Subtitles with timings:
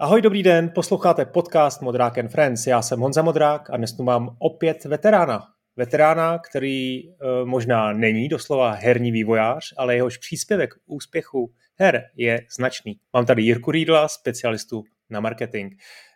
[0.00, 2.66] Ahoj, dobrý den, posloucháte podcast Modrák and Friends.
[2.66, 5.42] Já jsem Honza Modrák a dnes tu mám opět veterána.
[5.76, 7.12] Veterána, který e,
[7.44, 12.96] možná není doslova herní vývojář, ale jehož příspěvek k úspěchu her je značný.
[13.12, 15.72] Mám tady Jirku Rýdla, specialistu na marketing.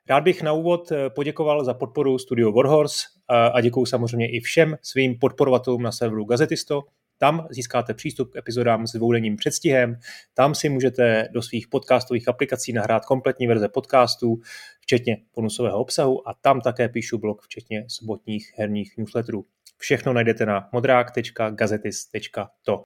[0.09, 3.05] Rád bych na úvod eh, poděkoval za podporu studio Warhorse
[3.53, 6.83] a děkuji samozřejmě i všem svým podporovatelům na serveru Gazetisto,
[7.19, 9.97] tam získáte přístup k epizodám s dvoudenním předstihem,
[10.35, 14.41] tam si můžete do svých podcastových aplikací nahrát kompletní verze podcastů,
[14.81, 19.45] včetně bonusového obsahu a tam také píšu blog, včetně sobotních herních newsletterů.
[19.79, 22.83] Všechno najdete na modrák.gazetis.to.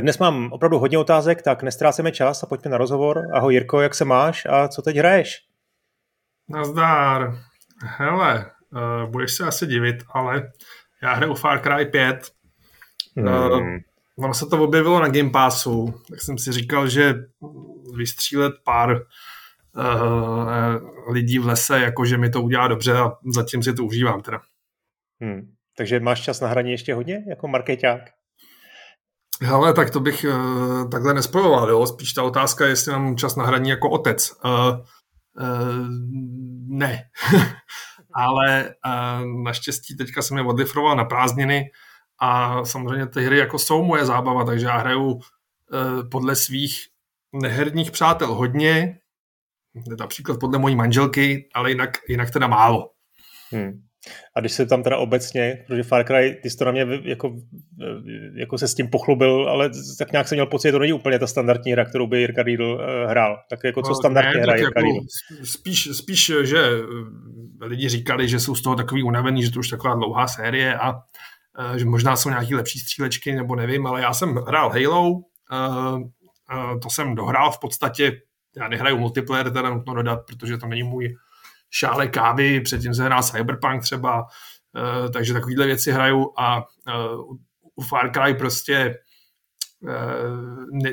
[0.00, 3.22] Dnes mám opravdu hodně otázek, tak nestráceme čas a pojďme na rozhovor.
[3.34, 5.48] Ahoj Jirko, jak se máš a co teď hraješ?
[6.48, 7.38] Nazdár.
[7.84, 10.52] Hele, uh, budeš se asi divit, ale
[11.02, 12.30] já hraju Far Cry 5
[13.18, 13.26] Hmm.
[13.26, 13.78] Uh,
[14.18, 17.14] ono se to objevilo na Game Passu, tak jsem si říkal, že
[17.96, 18.90] vystřílet pár
[19.76, 24.40] uh, lidí v lese, jakože mi to udělá dobře a zatím si to užívám teda.
[25.20, 25.52] Hmm.
[25.76, 28.00] Takže máš čas na hraní ještě hodně, jako marketák?
[29.42, 31.86] Hele, tak to bych uh, takhle nespojoval, jo?
[31.86, 34.32] Spíš ta otázka je, jestli mám čas na hraní jako otec.
[34.44, 35.86] Uh, uh,
[36.66, 37.02] ne.
[38.14, 41.70] Ale uh, naštěstí teďka jsem je odlifroval na prázdniny,
[42.20, 46.86] a samozřejmě ty hry jako jsou moje zábava, takže já hraju eh, podle svých
[47.42, 48.98] neherních přátel hodně,
[49.98, 52.90] například podle mojí manželky, ale jinak, jinak teda málo.
[53.50, 53.72] Hmm.
[54.36, 57.36] A když se tam teda obecně, protože Far Cry, ty jsi to na mě jako,
[58.34, 61.18] jako se s tím pochlubil, ale tak nějak jsem měl pocit, že to není úplně
[61.18, 63.36] ta standardní hra, kterou by Jirka Riedl uh, hrál.
[63.50, 65.04] Tak jako co no, standardně hraje Jirka jako,
[65.44, 66.62] spíš, spíš, že
[67.60, 70.92] lidi říkali, že jsou z toho takový unavený, že to už taková dlouhá série a
[70.92, 70.98] Eh,
[71.76, 75.20] že možná jsou nějaké lepší střílečky, nebo nevím, ale já jsem hrál Halo,
[75.52, 76.00] eh,
[76.52, 78.20] eh, to jsem dohrál v podstatě,
[78.56, 81.16] já nehraju multiplayer, teda nutno dodat, protože to není můj
[81.70, 84.26] šále kávy, předtím jsem hrál Cyberpunk třeba,
[85.12, 86.64] takže takovéhle věci hraju a
[87.76, 88.94] u Far Cry prostě
[90.72, 90.90] ne,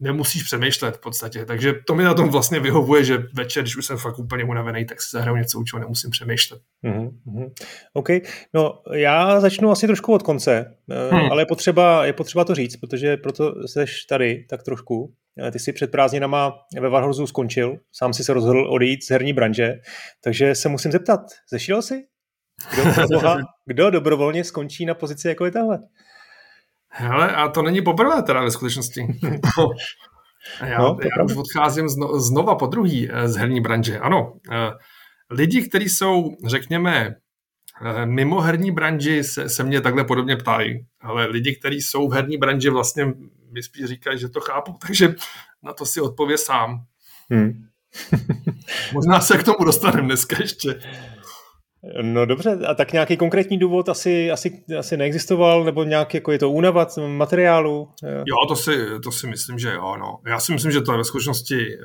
[0.00, 1.44] nemusíš přemýšlet v podstatě.
[1.44, 4.84] Takže to mi na tom vlastně vyhovuje, že večer, když už jsem fakt úplně unavený,
[4.84, 6.60] tak si zahraju něco, u čeho nemusím přemýšlet.
[6.84, 7.52] Mm-hmm.
[7.92, 8.08] OK.
[8.54, 11.32] No, já začnu asi trošku od konce, eh, hmm.
[11.32, 15.14] ale je potřeba, je potřeba to říct, protože proto jsi tady tak trošku.
[15.46, 19.32] Eh, ty jsi před prázdninama ve Warhorsu skončil, sám si se rozhodl odejít z herní
[19.32, 19.74] branže,
[20.24, 22.04] takže se musím zeptat, zešíl jsi?
[23.06, 23.36] Kdo,
[23.66, 25.78] kdo dobrovolně skončí na pozici jako je tahle?
[26.92, 29.06] Hele, a to není poprvé teda ve skutečnosti.
[30.66, 33.98] já, no, já už odcházím zno, znova po druhý eh, z herní branže.
[33.98, 34.70] Ano, eh,
[35.30, 37.14] lidi, kteří jsou, řekněme,
[37.84, 42.12] eh, mimo herní branži se, se mě takhle podobně ptají, ale lidi, kteří jsou v
[42.12, 43.04] herní branži, vlastně
[43.52, 45.14] mi spíš říkají, že to chápu, takže
[45.62, 46.84] na to si odpově sám.
[47.30, 47.66] Hmm.
[48.92, 50.80] Možná se k tomu dostaneme dneska ještě.
[52.02, 56.38] No dobře, a tak nějaký konkrétní důvod asi, asi, asi neexistoval, nebo nějak jako je
[56.38, 57.88] to únava materiálu?
[58.02, 59.96] Jo, to si, to si myslím, že jo.
[59.96, 60.18] No.
[60.26, 61.82] Já si myslím, že to je ve skutečnosti, eh,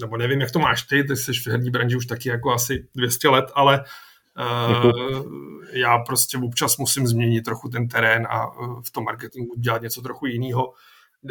[0.00, 2.86] nebo nevím, jak to máš ty, ty jsi v herní branži už taky jako asi
[2.94, 3.84] 200 let, ale
[4.38, 4.92] uh,
[5.72, 10.02] já prostě občas musím změnit trochu ten terén a eh, v tom marketingu dělat něco
[10.02, 10.72] trochu jiného.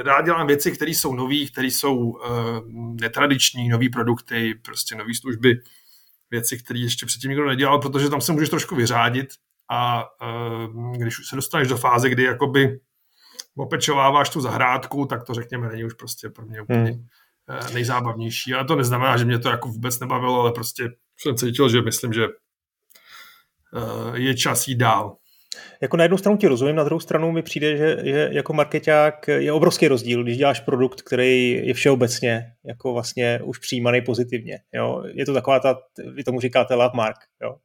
[0.03, 2.19] Rád dělám věci, které jsou nové, které jsou
[3.01, 5.61] netradiční, nové produkty, prostě nové služby,
[6.31, 9.27] věci, které ještě předtím nikdo nedělal, protože tam se můžeš trošku vyřádit
[9.69, 12.79] a uh, když už se dostaneš do fáze, kdy jakoby
[13.57, 17.07] opečováváš tu zahrádku, tak to řekněme není už prostě pro mě úplně hmm.
[17.61, 18.53] uh, nejzábavnější.
[18.53, 22.13] Ale to neznamená, že mě to jako vůbec nebavilo, ale prostě jsem cítil, že myslím,
[22.13, 25.17] že uh, je čas jít dál.
[25.81, 29.27] Jako na jednu stranu ti rozumím, na druhou stranu mi přijde, že, že jako marketák
[29.27, 34.59] je obrovský rozdíl, když děláš produkt, který je všeobecně jako vlastně už přijímaný pozitivně.
[34.73, 35.03] Jo?
[35.13, 35.77] Je to taková ta,
[36.13, 37.17] vy tomu říkáte love mark.
[37.41, 37.55] Jo?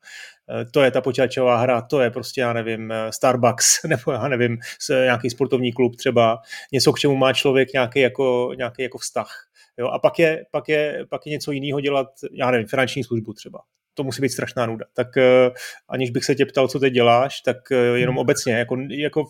[0.60, 4.58] E, to je ta počítačová hra, to je prostě, já nevím, Starbucks, nebo já nevím,
[4.90, 6.38] nějaký sportovní klub třeba,
[6.72, 9.46] něco, k čemu má člověk nějaký jako, nějaký jako vztah.
[9.78, 9.86] Jo?
[9.88, 13.60] A pak je, pak, je, pak je něco jiného dělat, já nevím, finanční službu třeba
[14.00, 14.84] to musí být strašná nuda.
[14.94, 15.54] Tak uh,
[15.88, 18.18] aniž bych se tě ptal, co teď děláš, tak uh, jenom hmm.
[18.20, 19.24] obecně, jako, jako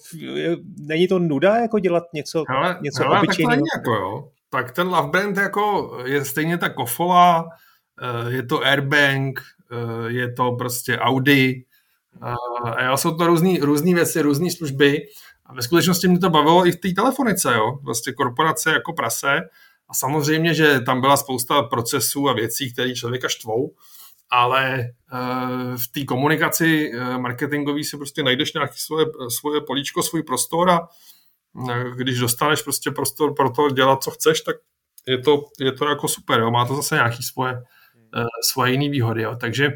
[0.79, 3.61] není to nuda jako dělat něco, hele, něco hele, obyčejného?
[3.61, 4.29] Tak jako jo.
[4.51, 9.41] Tak ten Love Brand jako je stejně ta Kofola, uh, je to Airbank,
[10.07, 11.65] je to prostě Audi,
[12.77, 13.27] a jsou to
[13.61, 14.99] různé věci, různé služby.
[15.47, 17.79] A ve skutečnosti mě to bavilo i v té telefonice, jo.
[17.83, 19.41] Vlastně korporace jako prase.
[19.89, 23.71] A samozřejmě, že tam byla spousta procesů a věcí, které člověka štvou
[24.31, 30.23] ale eh, v té komunikaci eh, marketingové si prostě najdeš nějaké svoje, svoje políčko, svůj
[30.23, 30.89] prostor a
[31.71, 34.57] eh, když dostaneš prostě prostor pro to dělat, co chceš, tak
[35.07, 36.51] je to, je to jako super, jo.
[36.51, 37.63] má to zase nějaký svoje,
[38.43, 39.23] svoje jiné výhody.
[39.23, 39.37] Jo.
[39.41, 39.69] Takže,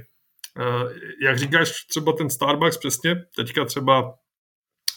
[1.22, 4.14] jak říkáš, třeba ten Starbucks přesně, teďka třeba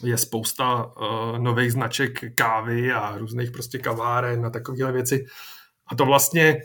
[0.04, 5.26] je spousta uh, nových značek kávy a různých prostě kaváren a takovéhle věci.
[5.88, 6.62] A to vlastně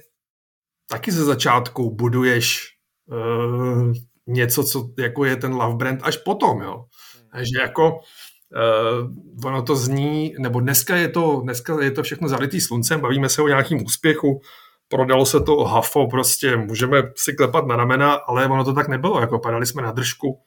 [0.88, 2.71] taky ze začátku buduješ
[3.12, 3.92] uh,
[4.26, 6.84] něco, co jako je ten love brand až potom, jo.
[7.32, 12.60] Takže jako uh, ono to zní, nebo dneska je to, dneska je to všechno zalitý
[12.60, 14.40] sluncem, bavíme se o nějakým úspěchu,
[14.88, 19.20] prodalo se to hafo, prostě můžeme si klepat na ramena, ale ono to tak nebylo,
[19.20, 20.40] jako padali jsme na držku,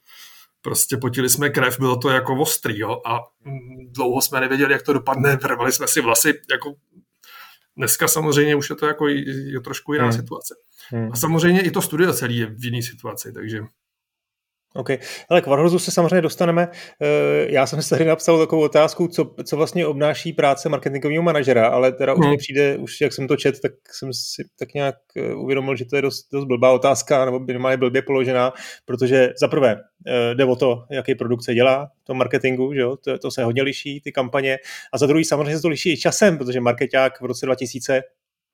[0.61, 3.19] prostě potili jsme krev, bylo to jako ostrý, jo, a
[3.95, 6.73] dlouho jsme nevěděli, jak to dopadne, vrvali jsme si vlasy, jako
[7.77, 10.13] dneska samozřejmě už je to jako je trošku jiná hmm.
[10.13, 10.55] situace.
[10.91, 11.09] Hmm.
[11.11, 13.61] A samozřejmě i to studio celý je v jiné situaci, takže
[14.75, 14.89] OK.
[15.29, 16.67] Ale k Warhorsu se samozřejmě dostaneme.
[17.01, 21.67] Eh, já jsem si tady napsal takovou otázku, co, co vlastně obnáší práce marketingového manažera,
[21.67, 22.29] ale teda už hmm.
[22.29, 25.85] mi přijde, už jak jsem to čet, tak jsem si tak nějak eh, uvědomil, že
[25.85, 28.53] to je dost, dost blbá otázka, nebo minimálně blbě položená,
[28.85, 29.75] protože za prvé
[30.07, 32.97] eh, jde o to, jaký produkt se dělá, to marketingu, že jo?
[32.97, 34.57] To, to se hodně liší, ty kampaně,
[34.93, 38.01] a za druhý samozřejmě se to liší i časem, protože marketák v roce 2000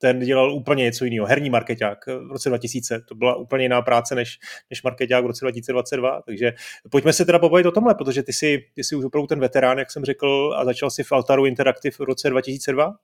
[0.02, 1.26] ten dělal úplně něco jiného.
[1.26, 4.38] Herní marketák v roce 2000, to byla úplně jiná práce než,
[4.70, 6.52] než marketák v roce 2022, takže
[6.90, 9.78] pojďme se teda pobavit o tomhle, protože ty jsi, ty jsi už opravdu ten veterán,
[9.78, 12.94] jak jsem řekl, a začal si v Altaru Interactive v roce 2002?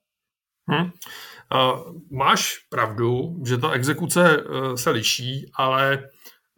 [0.67, 0.85] Hmm.
[0.85, 0.91] Uh,
[2.11, 6.09] máš pravdu, že ta exekuce uh, se liší, ale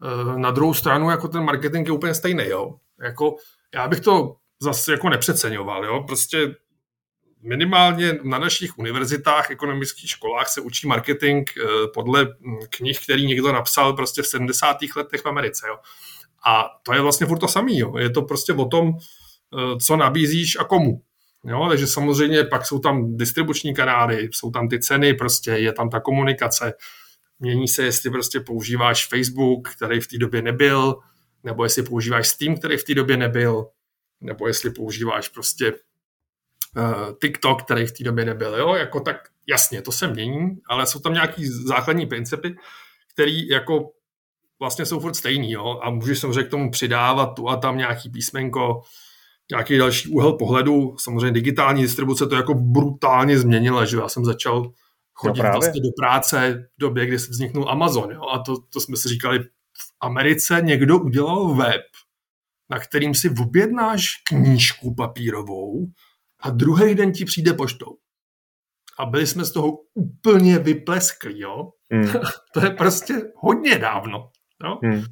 [0.02, 2.44] uh, na druhou stranu jako ten marketing je úplně stejný.
[2.46, 2.74] Jo?
[3.02, 3.36] Jako,
[3.74, 5.84] já bych to zase jako nepřeceňoval.
[5.84, 6.04] Jo?
[6.06, 6.54] Prostě
[7.42, 13.52] minimálně na našich univerzitách, ekonomických školách se učí marketing eh, podle hm, knih, který někdo
[13.52, 14.76] napsal prostě v 70.
[14.96, 15.66] letech v Americe.
[15.68, 15.76] Jo.
[16.46, 17.72] A to je vlastně furt to samé.
[17.98, 21.02] Je to prostě o tom, eh, co nabízíš a komu.
[21.44, 25.90] Jo, takže samozřejmě pak jsou tam distribuční kanály, jsou tam ty ceny, prostě je tam
[25.90, 26.72] ta komunikace.
[27.38, 30.96] Mění se, jestli prostě používáš Facebook, který v té době nebyl,
[31.42, 33.66] nebo jestli používáš Steam, který v té době nebyl,
[34.20, 35.72] nebo jestli používáš prostě
[37.20, 38.56] TikTok, který v té době nebyl.
[38.56, 38.74] Jo?
[38.74, 39.16] Jako tak
[39.48, 42.56] jasně, to se mění, ale jsou tam nějaký základní principy,
[43.12, 43.90] který jako
[44.60, 45.52] vlastně jsou furt stejný.
[45.52, 45.80] Jo?
[45.82, 48.82] A můžeš samozřejmě k tomu přidávat tu a tam nějaký písmenko,
[49.50, 50.96] nějaký další úhel pohledu.
[50.98, 54.72] Samozřejmě digitální distribuce to jako brutálně změnila, že já jsem začal
[55.14, 58.10] chodit no vlastně do práce v době, kdy vzniknul Amazon.
[58.10, 58.22] Jo?
[58.34, 59.38] A to, to jsme si říkali,
[59.78, 61.82] v Americe někdo udělal web,
[62.70, 65.86] na kterým si objednáš knížku papírovou,
[66.42, 67.96] a druhý den ti přijde poštou.
[68.98, 71.70] A byli jsme z toho úplně vyplesklí, jo.
[71.92, 72.12] Hmm.
[72.54, 74.30] to je prostě hodně dávno.
[74.64, 74.78] Jo?
[74.82, 75.04] Hmm.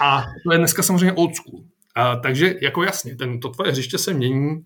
[0.00, 1.64] A to je dneska samozřejmě old school.
[1.94, 4.64] A, takže jako jasně, ten, to tvoje hřiště se mění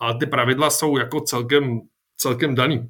[0.00, 1.80] a ty pravidla jsou jako celkem,
[2.16, 2.88] celkem daný.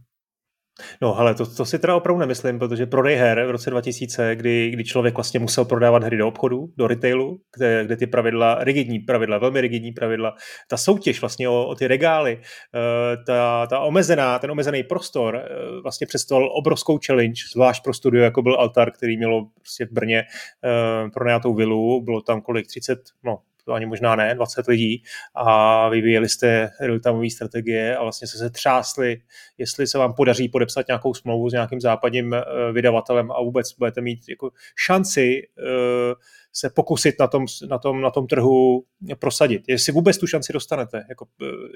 [1.03, 4.71] No, ale to, to si teda opravdu nemyslím, protože prodej her v roce 2000, kdy,
[4.71, 8.99] kdy člověk vlastně musel prodávat hry do obchodu, do retailu, kde, kde ty pravidla, rigidní
[8.99, 10.35] pravidla, velmi rigidní pravidla,
[10.69, 15.81] ta soutěž vlastně o, o ty regály, eh, ta, ta omezená, ten omezený prostor eh,
[15.83, 20.19] vlastně představoval obrovskou challenge, zvlášť pro studio, jako byl Altar, který mělo prostě v Brně
[20.19, 23.39] eh, pronajatou vilu, bylo tam kolik, 30, no
[23.69, 25.03] to ani možná ne, 20 lidí
[25.35, 29.21] a vyvíjeli jste real strategie a vlastně se se třásli,
[29.59, 32.43] jestli se vám podaří podepsat nějakou smlouvu s nějakým západním eh,
[32.73, 36.15] vydavatelem a vůbec budete mít jako šanci uh,
[36.53, 38.85] se pokusit na tom, na tom, na tom trhu
[39.19, 39.63] prosadit.
[39.69, 41.27] Jestli vůbec tu šanci dostanete, jako,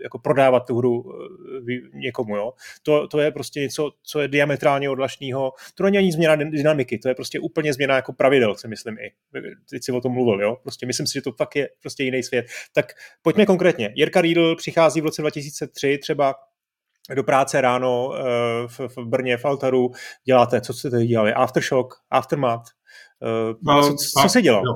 [0.03, 1.05] jako prodávat tu hru
[1.69, 2.37] eh, někomu.
[2.37, 2.53] Jo?
[2.83, 5.53] To, to je prostě něco, co je diametrálně odlašného.
[5.75, 9.11] To není ani změna dynamiky, to je prostě úplně změna jako pravidel, si myslím i.
[9.71, 10.57] Teď si o tom mluvil, jo?
[10.63, 12.47] Prostě myslím si, že to fakt je prostě jiný svět.
[12.75, 13.93] Tak pojďme konkrétně.
[13.95, 16.35] Jirka Riedl přichází v roce 2003 třeba
[17.15, 18.23] do práce ráno eh,
[18.67, 19.91] v, v Brně, v Altaru,
[20.25, 21.33] děláte, co jste tady dělali?
[21.33, 22.65] Aftershock, Aftermath,
[23.63, 24.63] no, co, co se dělo?
[24.67, 24.75] Jo.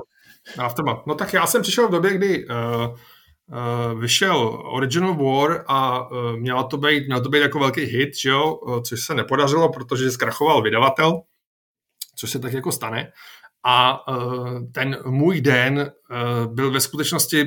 [0.57, 1.05] Aftermath.
[1.07, 6.37] No tak já jsem přišel v době, kdy uh, uh, vyšel Original War a uh,
[6.37, 8.53] měla to být, měl to být jako velký hit, že jo?
[8.53, 11.21] Uh, což se nepodařilo, protože zkrachoval vydavatel,
[12.15, 13.11] což se tak jako stane.
[13.63, 17.45] A uh, ten můj den uh, byl ve skutečnosti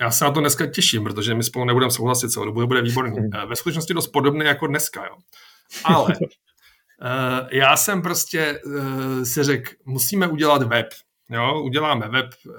[0.00, 3.16] já se na to dneska těším, protože my spolu nebudeme souhlasit celou dobu, bude výborný.
[3.48, 5.16] Ve skutečnosti dost podobný jako dneska, jo.
[5.84, 6.10] Ale Uh,
[7.50, 10.86] já jsem prostě uh, si řekl, musíme udělat web.
[11.30, 12.54] Jo, uděláme web uh,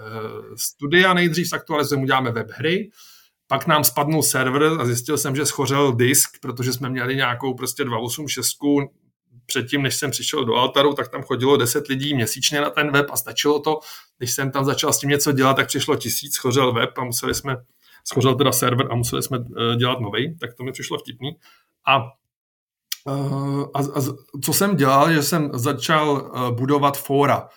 [0.56, 2.91] studia nejdřív, aktualizujeme, uděláme web hry,
[3.48, 7.84] pak nám spadnul server a zjistil jsem, že schořel disk, protože jsme měli nějakou prostě
[7.84, 8.58] 286
[9.46, 13.06] předtím, než jsem přišel do Altaru, tak tam chodilo 10 lidí měsíčně na ten web
[13.12, 13.79] a stačilo to.
[14.17, 17.36] Když jsem tam začal s tím něco dělat, tak přišlo tisíc, schořel web a museli
[17.36, 17.58] jsme,
[18.03, 19.38] schořel teda server a museli jsme
[19.77, 21.32] dělat nový, tak to mi přišlo vtipný.
[21.88, 22.03] A
[23.74, 24.01] a, a
[24.44, 27.50] co jsem dělal, že jsem začal budovat fóra,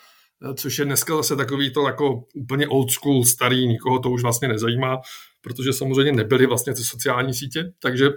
[0.56, 4.48] což je dneska zase takový to jako úplně old school, starý, nikoho to už vlastně
[4.48, 4.98] nezajímá,
[5.40, 8.08] protože samozřejmě nebyly vlastně ty sociální sítě, takže,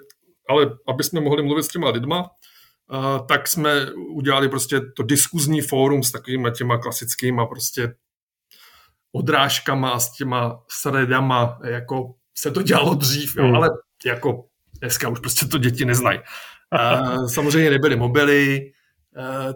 [0.50, 2.30] ale aby jsme mohli mluvit s těma lidma,
[3.27, 7.94] tak jsme udělali prostě to diskuzní fórum s takovými těma klasickýma prostě
[9.12, 13.56] odrážkama, s těma sredama, jako se to dělalo dřív, jo, hmm.
[13.56, 13.70] ale
[14.06, 14.46] jako
[14.80, 16.20] dneska už prostě to děti neznají.
[17.27, 18.72] Samozřejmě nebyly mobily,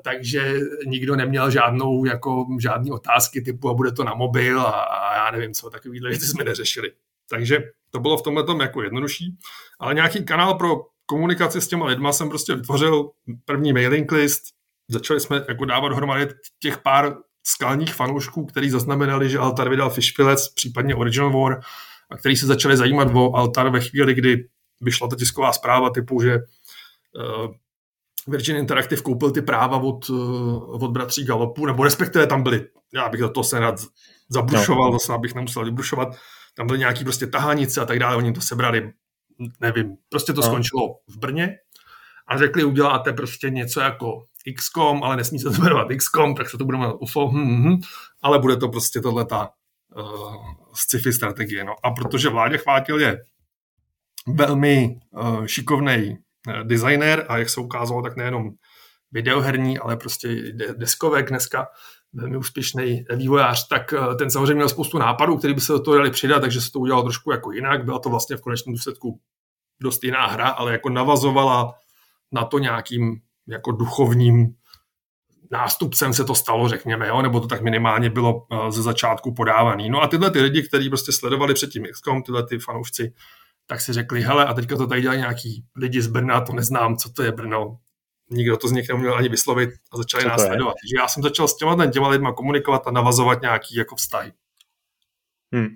[0.03, 4.61] takže nikdo neměl žádnou, jako žádný otázky typu a bude to na mobil?
[4.61, 6.91] A, a já nevím co, takovýhle věci jsme neřešili.
[7.29, 7.59] Takže
[7.89, 9.37] to bylo v tomhle tom jako jednodušší,
[9.79, 13.09] ale nějaký kanál pro komunikaci s těma lidma jsem prostě vytvořil
[13.45, 14.43] první mailing list,
[14.89, 16.27] začali jsme jako dávat dohromady
[16.59, 21.59] těch pár skalních fanoušků, kteří zaznamenali, že Altar vydal Fishpilec, případně Original War,
[22.09, 24.47] a kteří se začali zajímat o Altar ve chvíli, kdy
[24.81, 26.39] vyšla ta tisková zpráva typu, že
[28.27, 33.09] Virgin Interactive koupil ty práva od, uh, od bratří Galopu, nebo respektive tam byly, já
[33.09, 33.75] bych do toho se rád
[34.29, 34.99] zabrušoval, no.
[34.99, 36.07] zase abych nemusel vybrušovat,
[36.55, 38.93] tam byly nějaký prostě tahánice a tak dále, oni to sebrali,
[39.59, 40.47] nevím, prostě to no.
[40.47, 41.57] skončilo v Brně
[42.27, 46.57] a řekli, uděláte prostě něco jako XCOM, ale nesmí se to jmenovat XCOM, tak se
[46.57, 47.81] to bude jmenovat UFO, hm, hm, hm,
[48.21, 49.49] ale bude to prostě tohleta
[49.95, 50.35] uh,
[50.73, 51.63] sci-fi strategie.
[51.63, 51.75] No.
[51.83, 53.17] A protože Vládě Chvátil je
[54.27, 56.15] velmi uh, šikovný uh,
[56.63, 58.49] designer a jak se ukázalo, tak nejenom
[59.11, 61.67] videoherní, ale prostě deskovek dneska,
[62.13, 66.11] velmi úspěšný vývojář, tak ten samozřejmě měl spoustu nápadů, který by se do toho dali
[66.11, 67.85] přidat, takže se to udělalo trošku jako jinak.
[67.85, 69.19] Byla to vlastně v konečném důsledku
[69.81, 71.73] dost jiná hra, ale jako navazovala
[72.31, 73.15] na to nějakým
[73.47, 74.55] jako duchovním
[75.51, 77.21] nástupcem se to stalo, řekněme, jo?
[77.21, 79.89] nebo to tak minimálně bylo uh, ze začátku podávaný.
[79.89, 83.13] No a tyhle ty lidi, kteří prostě sledovali předtím XCOM, tyhle ty fanoušci,
[83.67, 86.95] tak si řekli, hele, a teďka to tady dělají nějaký lidi z Brna, to neznám,
[86.95, 87.77] co to je Brno,
[88.29, 90.71] nikdo to z nich neuměl ani vyslovit a začali nás sledovat.
[90.81, 94.31] Takže já jsem začal s těma, těma lidma komunikovat a navazovat nějaký jako vztahy.
[95.53, 95.67] Hmm.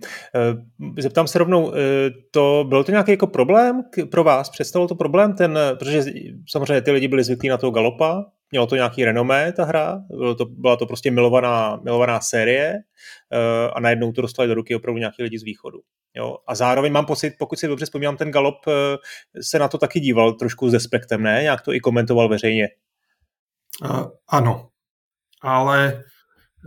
[1.00, 3.82] Zeptám se rovnou, eh, to bylo to nějaký jako problém
[4.12, 4.50] pro vás?
[4.50, 6.04] Představilo to problém ten, protože
[6.50, 10.36] samozřejmě ty lidi byli zvyklí na toho galopa, mělo to nějaký renomé ta hra, bylo
[10.36, 15.00] to, byla to prostě milovaná, milovaná série eh, a najednou to dostali do ruky opravdu
[15.00, 15.80] nějaký lidi z východu.
[16.16, 16.38] Jo?
[16.48, 18.56] A zároveň mám pocit, pokud si dobře vzpomínám, ten galop
[19.42, 21.40] se na to taky díval trošku s despektem, ne?
[21.42, 22.68] Nějak to i komentoval veřejně.
[23.84, 24.70] Uh, ano,
[25.42, 26.04] ale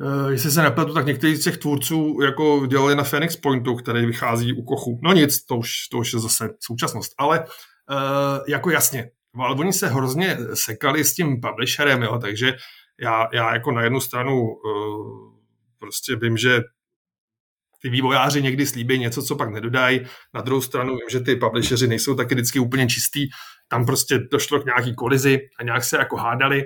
[0.02, 4.06] Uh, jestli se nepletu, tak někteří z těch tvůrců jako dělali na Phoenix Pointu, který
[4.06, 5.00] vychází u Kochu.
[5.02, 7.12] No nic, to už, to už je zase současnost.
[7.18, 7.46] Ale uh,
[8.48, 12.56] jako jasně, ale oni se hrozně sekali s tím publisherem, jo, takže
[13.00, 15.34] já, já jako na jednu stranu uh,
[15.78, 16.60] prostě vím, že
[17.84, 20.00] ty vývojáři někdy slíbí něco, co pak nedodají.
[20.34, 23.20] Na druhou stranu vím, že ty publisheri nejsou taky vždycky úplně čistý.
[23.68, 26.64] Tam prostě došlo k nějaký kolizi a nějak se jako hádali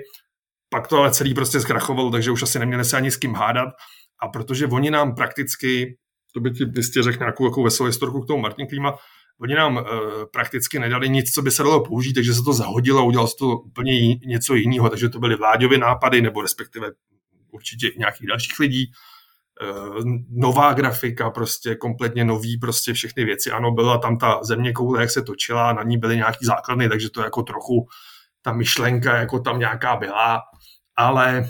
[0.69, 3.69] pak to ale celý prostě zkrachovalo, takže už asi neměli se ani s kým hádat.
[4.21, 5.97] A protože oni nám prakticky,
[6.33, 8.97] to by ti jistě řekl nějakou jako veselou historku k tomu Martin Klíma,
[9.41, 9.83] oni nám e,
[10.33, 13.35] prakticky nedali nic, co by se dalo použít, takže se to zahodilo a udělalo se
[13.39, 16.91] to úplně něco jiného, takže to byly vláďové nápady, nebo respektive
[17.51, 18.91] určitě nějakých dalších lidí.
[19.61, 19.65] E,
[20.29, 23.51] nová grafika, prostě kompletně nový, prostě všechny věci.
[23.51, 27.09] Ano, byla tam ta země koule, jak se točila, na ní byly nějaký základny, takže
[27.09, 27.87] to jako trochu
[28.41, 30.41] ta myšlenka jako tam nějaká byla,
[30.97, 31.49] ale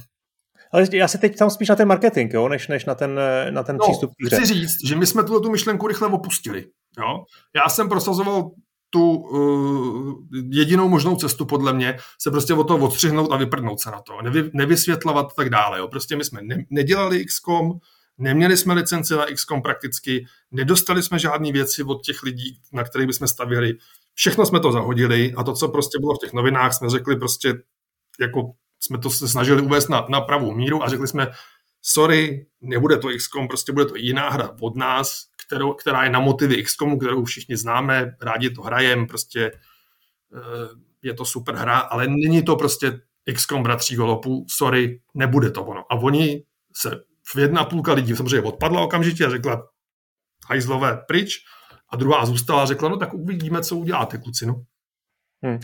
[0.72, 3.64] ale já se teď tam spíš na ten marketing, jo, než, než na ten, na
[3.64, 6.66] ten no, přístup chci říct, že my jsme tuto tu myšlenku rychle opustili.
[7.00, 7.24] Jo?
[7.56, 8.52] Já jsem prosazoval
[8.90, 10.14] tu uh,
[10.52, 14.22] jedinou možnou cestu, podle mě, se prostě od toho odstřihnout a vyprdnout se na to.
[14.22, 15.80] Nevy, nevysvětlovat a tak dále.
[15.80, 15.88] Jo?
[15.88, 17.72] Prostě my jsme ne, nedělali XCOM,
[18.20, 23.08] neměli jsme licenci na XCOM prakticky, nedostali jsme žádné věci od těch lidí, na kterých
[23.08, 23.74] bychom stavěli.
[24.14, 27.54] Všechno jsme to zahodili a to, co prostě bylo v těch novinách, jsme řekli prostě,
[28.20, 31.28] jako jsme to se snažili uvést na, na pravou míru a řekli jsme,
[31.82, 36.20] sorry, nebude to XCOM, prostě bude to jiná hra od nás, kterou, která je na
[36.20, 39.52] motivy XCOMu, kterou všichni známe, rádi to hrajeme, prostě
[40.36, 40.70] eh,
[41.02, 43.02] je to super hra, ale není to prostě
[43.34, 45.86] XCOM bratří Golopů, sorry, nebude to ono.
[45.90, 46.44] A oni
[46.76, 49.68] se jedna půlka lidí samozřejmě odpadla okamžitě a řekla
[50.50, 51.36] hajzlové pryč
[51.92, 54.64] a druhá zůstala a řekla, no tak uvidíme, co uděláte, kluci, no.
[55.44, 55.60] Hmm.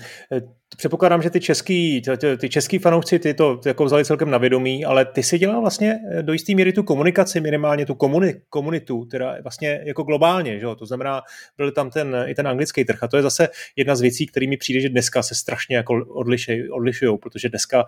[0.78, 2.02] Předpokládám, že ty český,
[2.38, 6.00] ty, český fanoušci ty to jako vzali celkem na vědomí, ale ty si dělal vlastně
[6.12, 10.66] eh, do jisté míry tu komunikaci, minimálně tu komuni, komunitu, teda vlastně jako globálně, že?
[10.78, 11.22] to znamená,
[11.58, 14.48] byl tam ten, i ten anglický trh a to je zase jedna z věcí, který
[14.48, 16.06] mi přijde, že dneska se strašně jako
[16.70, 17.86] odlišují, protože dneska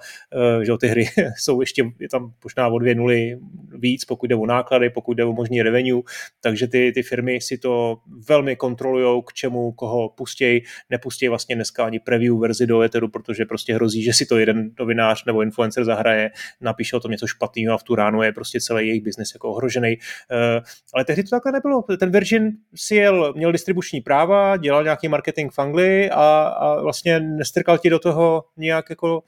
[0.61, 3.39] eh, že ty hry jsou ještě, je tam možná o dvě nuly
[3.73, 6.01] víc, pokud jde o náklady, pokud jde o možný revenue,
[6.41, 11.85] takže ty, ty firmy si to velmi kontrolují, k čemu koho pustějí, nepustějí vlastně dneska
[11.85, 15.85] ani preview verzi do Etheru, protože prostě hrozí, že si to jeden novinář nebo influencer
[15.85, 16.31] zahraje,
[16.61, 19.49] napíše o tom něco špatného a v tu ránu je prostě celý jejich biznis jako
[19.49, 19.97] ohrožený.
[19.97, 21.81] Uh, ale tehdy to takhle nebylo.
[21.99, 27.19] Ten Virgin si jel, měl distribuční práva, dělal nějaký marketing v Anglii a, a vlastně
[27.19, 29.23] nestrkal ti do toho nějak jako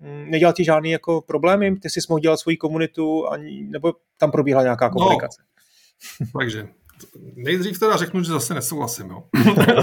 [0.00, 4.30] mm, nedělal ti žádný jako problémy, ty jsi mohl dělat svoji komunitu, ani, nebo tam
[4.30, 5.42] probíhala nějaká no, komunikace?
[6.20, 6.68] No, takže
[7.36, 9.10] nejdřív teda řeknu, že zase nesouhlasím.
[9.10, 9.22] Jo.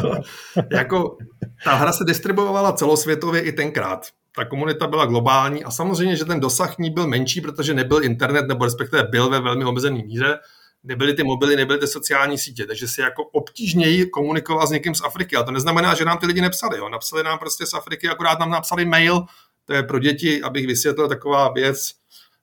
[0.71, 1.17] jako
[1.63, 4.07] ta hra se distribuovala celosvětově i tenkrát.
[4.35, 8.47] Ta komunita byla globální a samozřejmě, že ten dosah ní byl menší, protože nebyl internet,
[8.47, 10.39] nebo respektive byl ve velmi omezený míře,
[10.83, 15.01] nebyly ty mobily, nebyly ty sociální sítě, takže si jako obtížněji komunikoval s někým z
[15.01, 15.35] Afriky.
[15.35, 16.77] A to neznamená, že nám ty lidi nepsali.
[16.77, 16.89] Jo.
[16.89, 19.25] Napsali nám prostě z Afriky, akorát nám napsali mail,
[19.65, 21.91] to je pro děti, abych vysvětlil taková věc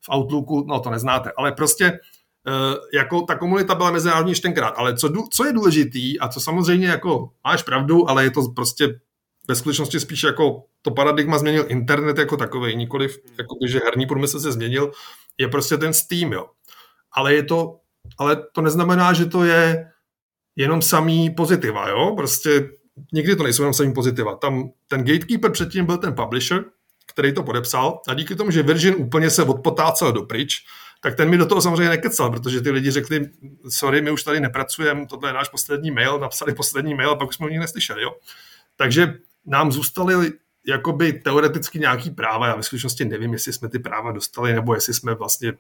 [0.01, 1.99] v Outlooku, no to neznáte, ale prostě
[2.95, 6.89] jako ta komunita byla mezinárodní už tenkrát, ale co, co je důležitý a co samozřejmě
[6.89, 9.01] jako máš pravdu, ale je to prostě
[9.49, 14.41] ve skutečnosti spíš jako to paradigma změnil internet jako takový, nikoliv jako že herní průmysl
[14.41, 14.93] se změnil,
[15.39, 16.47] je prostě ten Steam, jo.
[17.13, 17.81] Ale je to,
[18.19, 19.91] ale to neznamená, že to je
[20.57, 22.15] jenom samý pozitiva, jo.
[22.17, 22.69] Prostě
[23.13, 24.37] nikdy to nejsou jenom samý pozitiva.
[24.37, 26.65] Tam ten gatekeeper předtím byl ten publisher,
[27.07, 30.65] který to podepsal a díky tomu, že Virgin úplně se odpotácel do pryč,
[31.01, 33.31] tak ten mi do toho samozřejmě nekecal, protože ty lidi řekli,
[33.69, 37.35] sorry, my už tady nepracujeme, tohle je náš poslední mail, napsali poslední mail a pak
[37.35, 38.03] jsme o nich neslyšeli.
[38.03, 38.15] Jo?
[38.77, 39.15] Takže
[39.47, 40.33] nám zůstaly
[40.67, 44.95] jakoby teoreticky nějaký práva, já ve skutečnosti nevím, jestli jsme ty práva dostali, nebo jestli
[44.95, 45.53] jsme vlastně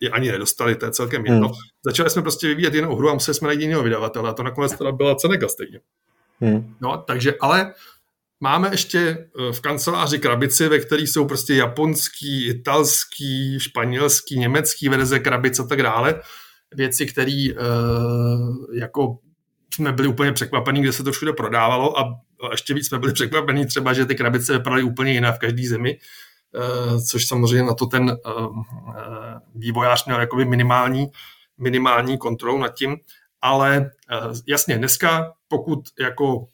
[0.00, 1.48] je ani nedostali, to je celkem jedno.
[1.48, 1.56] Hmm.
[1.84, 4.72] Začali jsme prostě vyvíjet jinou hru a museli jsme najít jiného vydavatele a to nakonec
[4.78, 5.80] teda byla Cenega stejně.
[6.40, 6.74] Hmm.
[6.80, 7.74] No, takže ale
[8.40, 15.18] Máme ještě eh, v kanceláři krabici, ve kterých jsou prostě japonský, italský, španělský, německý verze
[15.18, 16.20] krabic a tak dále.
[16.74, 19.18] Věci, které uh, jako
[19.74, 23.66] jsme byli úplně překvapení, kde se to všude prodávalo a ještě víc jsme byli překvapení
[23.66, 25.98] třeba, že ty krabice vypadaly úplně jinak v každé zemi,
[26.54, 28.16] uh, což samozřejmě na to ten
[29.54, 31.06] vývojář měl jakoby minimální,
[31.58, 32.96] minimální kontrolu nad tím.
[33.42, 33.90] Ale
[34.46, 36.46] jasně, dneska pokud jako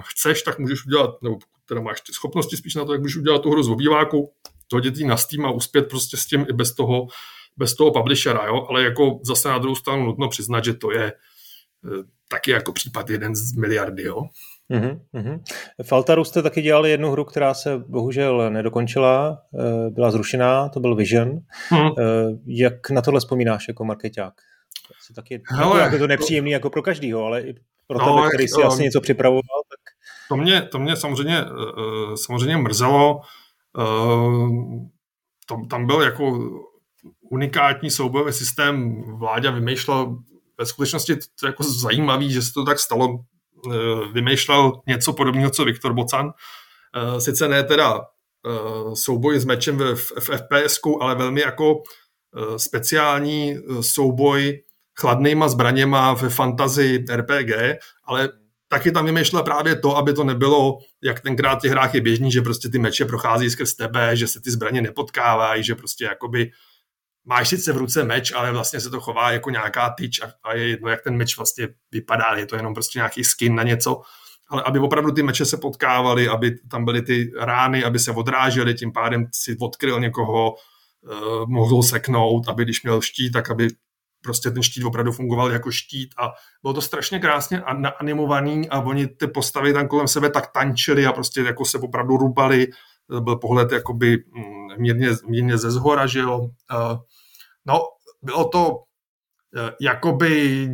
[0.00, 3.16] chceš, tak můžeš udělat, nebo pokud teda máš ty schopnosti spíš na to, jak můžeš
[3.16, 4.32] udělat tu hru z obýváku,
[4.72, 7.06] hodit ji na Steam a uspět prostě s tím i bez toho,
[7.56, 8.66] bez toho publishera, jo?
[8.68, 11.12] ale jako zase na druhou stranu nutno přiznat, že to je e,
[12.28, 14.22] taky jako případ jeden z miliardy, jo.
[14.70, 15.42] Mm-hmm.
[15.82, 20.80] V Altaru jste taky dělali jednu hru, která se bohužel nedokončila, e, byla zrušená, to
[20.80, 21.30] byl Vision.
[21.70, 21.90] Mm.
[22.46, 24.34] Jak na tohle vzpomínáš jako marketák?
[25.00, 26.52] Asi taky Hele, jako to nepříjemný to...
[26.52, 27.54] jako pro každýho, ale i
[27.90, 29.80] pro no, tebe, který si asi něco připravoval, tak...
[30.28, 33.20] To mě, to mě samozřejmě, uh, samozřejmě mrzelo.
[33.78, 34.50] Uh,
[35.46, 36.38] to, tam byl jako
[37.30, 39.02] unikátní soubojový systém.
[39.18, 40.16] Vláďa vymýšlel,
[40.58, 43.08] ve skutečnosti to jako zajímavý, že se to tak stalo,
[43.66, 46.32] uh, vymýšlel něco podobného, co Viktor Bocan.
[47.18, 48.00] Sice ne teda
[48.94, 51.82] souboj s mečem v, v, v fps ale velmi jako
[52.56, 54.62] speciální souboj
[55.00, 57.50] chladnýma zbraněma ve fantazii RPG,
[58.04, 58.28] ale
[58.68, 62.32] taky tam vymýšlela právě to, aby to nebylo, jak tenkrát v těch hrách je běžný,
[62.32, 66.50] že prostě ty meče prochází skrz tebe, že se ty zbraně nepotkávají, že prostě jakoby
[67.24, 70.54] máš sice v ruce meč, ale vlastně se to chová jako nějaká tyč a, a
[70.54, 74.00] je jedno, jak ten meč vlastně vypadá, je to jenom prostě nějaký skin na něco,
[74.48, 78.74] ale aby opravdu ty meče se potkávaly, aby tam byly ty rány, aby se odrážely,
[78.74, 83.68] tím pádem si odkryl někoho, uh, mohl seknout, aby když měl štít, tak aby
[84.22, 86.30] prostě ten štít opravdu fungoval jako štít a
[86.62, 87.62] bylo to strašně krásně
[88.00, 92.16] animovaný a oni ty postavy tam kolem sebe tak tančili a prostě jako se opravdu
[92.16, 92.66] rubali,
[93.20, 96.48] byl pohled jakoby mm, mírně, mírně ze zhora, že jo.
[97.66, 97.80] No,
[98.22, 98.82] bylo to
[99.56, 100.68] e, jakoby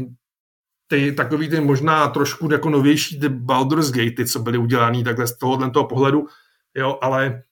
[0.86, 5.38] ty takový ty možná trošku jako novější ty Baldur's Gate, co byly udělaný takhle z
[5.38, 6.26] tohohle toho pohledu,
[6.74, 7.42] jo, ale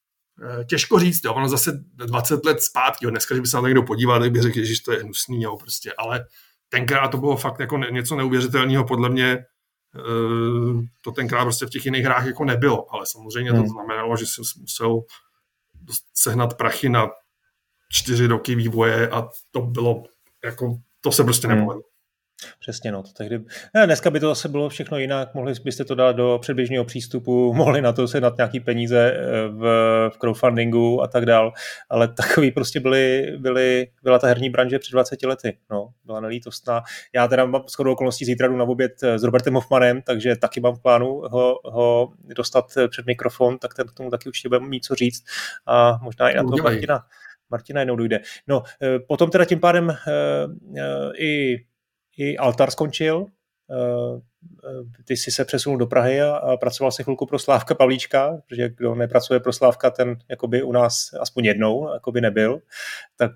[0.68, 3.66] těžko říct, jo, ono zase 20 let zpátky, jo, dneska, že by se na to
[3.66, 6.24] někdo podíval, tak by řekl, že to je hnusný, jo, prostě, ale
[6.68, 11.84] tenkrát to bylo fakt jako něco neuvěřitelného, podle mě eh, to tenkrát prostě v těch
[11.84, 13.62] jiných hrách jako nebylo, ale samozřejmě hmm.
[13.62, 15.00] to znamenalo, že jsem musel
[16.14, 17.08] sehnat prachy na
[17.90, 20.02] čtyři roky vývoje a to bylo
[20.44, 21.56] jako, to se prostě hmm.
[21.56, 21.82] nepovedlo.
[22.60, 23.02] Přesně, no.
[23.02, 23.44] To tehdy...
[23.74, 27.54] Ne, dneska by to zase bylo všechno jinak, mohli byste to dát do předběžného přístupu,
[27.56, 29.60] mohli na to se dát nějaký peníze eh, v,
[30.14, 31.52] v crowdfundingu a tak dál,
[31.90, 36.82] ale takový prostě byly, byly, byla ta herní branže před 20 lety, no, byla nelítostná.
[37.14, 40.60] Já teda mám skoro okolností zítra jdu na oběd eh, s Robertem Hoffmanem, takže taky
[40.60, 44.48] mám v plánu ho, ho dostat eh, před mikrofon, tak ten k tomu taky určitě
[44.48, 45.24] budeme mít co říct
[45.66, 47.00] a možná i na to Martina.
[47.50, 48.20] Martina jednou dojde.
[48.48, 48.62] No,
[49.08, 49.96] potom teda tím pádem
[51.18, 51.56] i
[52.16, 53.26] i Altar skončil,
[55.04, 58.68] ty jsi se přesunul do Prahy a, a pracoval si chvilku pro Slávka Pavlíčka, protože
[58.68, 62.60] kdo nepracuje pro Slávka, ten jakoby u nás aspoň jednou jakoby nebyl.
[63.16, 63.32] Tak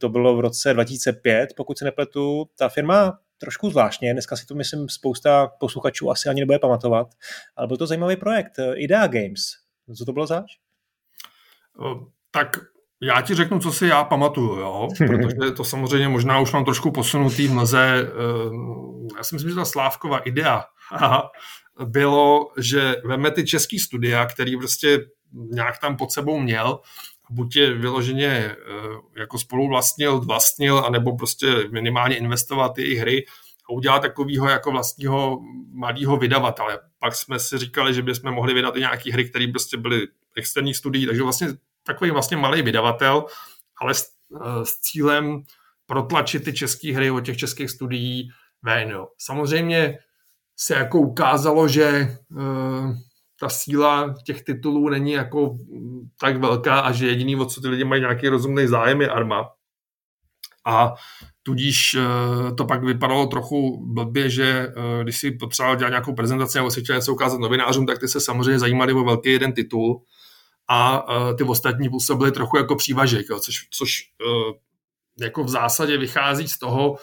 [0.00, 2.48] to bylo v roce 2005, pokud se nepletu.
[2.58, 7.08] Ta firma trošku zvláštně, dneska si to myslím spousta posluchačů asi ani nebude pamatovat,
[7.56, 9.42] ale byl to zajímavý projekt, Idea Games.
[9.98, 10.46] Co to bylo zač?
[12.30, 12.56] Tak
[13.02, 14.88] já ti řeknu, co si já pamatuju, jo?
[15.06, 18.00] protože to samozřejmě možná už mám trošku posunutý v mlze.
[18.00, 20.64] Ehm, já si myslím, že ta Slávková idea
[21.84, 25.00] bylo, že veme ty český studia, který prostě
[25.32, 26.80] nějak tam pod sebou měl,
[27.30, 28.56] buď je vyloženě eh,
[29.20, 33.24] jako spolu vlastnil, vlastnil, anebo prostě minimálně investovat ty hry
[33.70, 35.40] a udělat takového jako vlastního
[35.72, 36.78] malého vydavatele.
[36.98, 40.74] Pak jsme si říkali, že bychom mohli vydat i nějaké hry, které prostě byly externí
[40.74, 41.48] studií, takže vlastně
[41.82, 43.24] takový vlastně malý vydavatel,
[43.80, 44.04] ale s,
[44.36, 45.42] eh, s cílem
[45.86, 48.28] protlačit ty české hry od těch českých studií
[48.62, 48.90] ven.
[48.90, 49.08] Jo.
[49.18, 49.98] Samozřejmě
[50.56, 52.92] se jako ukázalo, že uh,
[53.40, 55.56] ta síla těch titulů není jako
[56.20, 59.48] tak velká a že jediný, o co ty lidi mají nějaký rozumný zájem, je arma.
[60.66, 60.94] A
[61.42, 66.58] tudíž uh, to pak vypadalo trochu blbě, že uh, když si potřeboval dělat nějakou prezentaci
[66.58, 70.02] nebo si chtěl něco ukázat novinářům, tak ty se samozřejmě zajímali o velký jeden titul
[70.72, 74.52] a uh, ty ostatní působily trochu jako přívažek, jo, což, což uh,
[75.20, 76.96] jako v zásadě vychází z toho,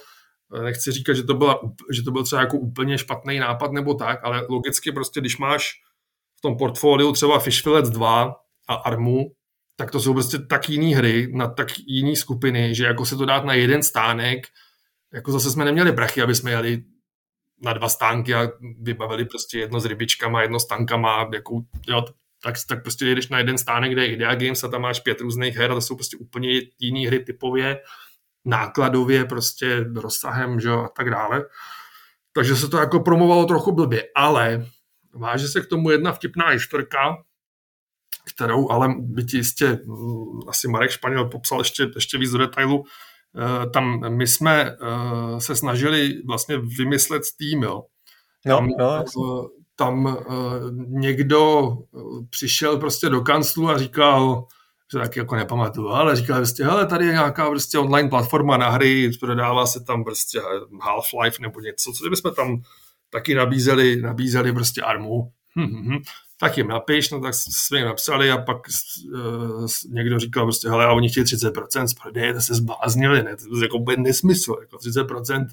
[0.63, 1.59] nechci říkat, že to, byla,
[1.91, 5.71] že to byl třeba jako úplně špatný nápad nebo tak, ale logicky prostě, když máš
[6.37, 8.35] v tom portfoliu třeba Fishfillets 2
[8.67, 9.31] a Armu,
[9.75, 13.25] tak to jsou prostě tak jiný hry na tak jiný skupiny, že jako se to
[13.25, 14.47] dát na jeden stánek,
[15.13, 16.83] jako zase jsme neměli brachy, aby jsme jeli
[17.61, 18.47] na dva stánky a
[18.79, 22.05] vybavili prostě jedno s rybičkama, jedno s tankama, jako, jo,
[22.43, 25.21] tak, tak prostě jedeš na jeden stánek, kde je Idea Games a tam máš pět
[25.21, 27.81] různých her a to jsou prostě úplně jiný hry typově,
[28.45, 31.45] nákladově, prostě rozsahem, že a tak dále.
[32.33, 34.65] Takže se to jako promovalo trochu blbě, ale
[35.13, 37.23] váže se k tomu jedna vtipná historka,
[38.33, 42.83] kterou ale by ti jistě mm, asi Marek Španěl popsal ještě, ještě víc do detailu.
[43.37, 47.83] Eh, tam my jsme eh, se snažili vlastně vymyslet Steam, jo.
[48.45, 50.15] No, tam, no, tam uh,
[50.87, 51.71] někdo
[52.29, 54.47] přišel prostě do kanclu a říkal,
[54.91, 58.69] že taky jako nepamatuju, ale říkal prostě, hele, tady je nějaká prostě online platforma na
[58.69, 60.39] hry, prodává se tam prostě
[60.79, 62.61] Half-Life nebo něco, co bychom tam
[63.09, 65.31] taky nabízeli, nabízeli prostě armu.
[65.55, 66.03] Hm, hm, hm.
[66.39, 68.57] Tak jim napiš, no tak jsme jim napsali a pak
[69.13, 73.35] uh, někdo říkal prostě, hele, a oni chtějí 30% z prodeje, to se zbláznili, ne,
[73.35, 75.47] to je jako nesmysl, jako 30%,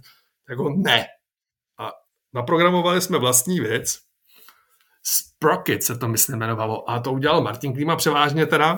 [0.48, 1.06] jako ne.
[1.78, 1.90] A
[2.34, 4.05] naprogramovali jsme vlastní věc,
[5.06, 8.76] Sprocket se to myslím jmenovalo a to udělal Martin Klima převážně teda,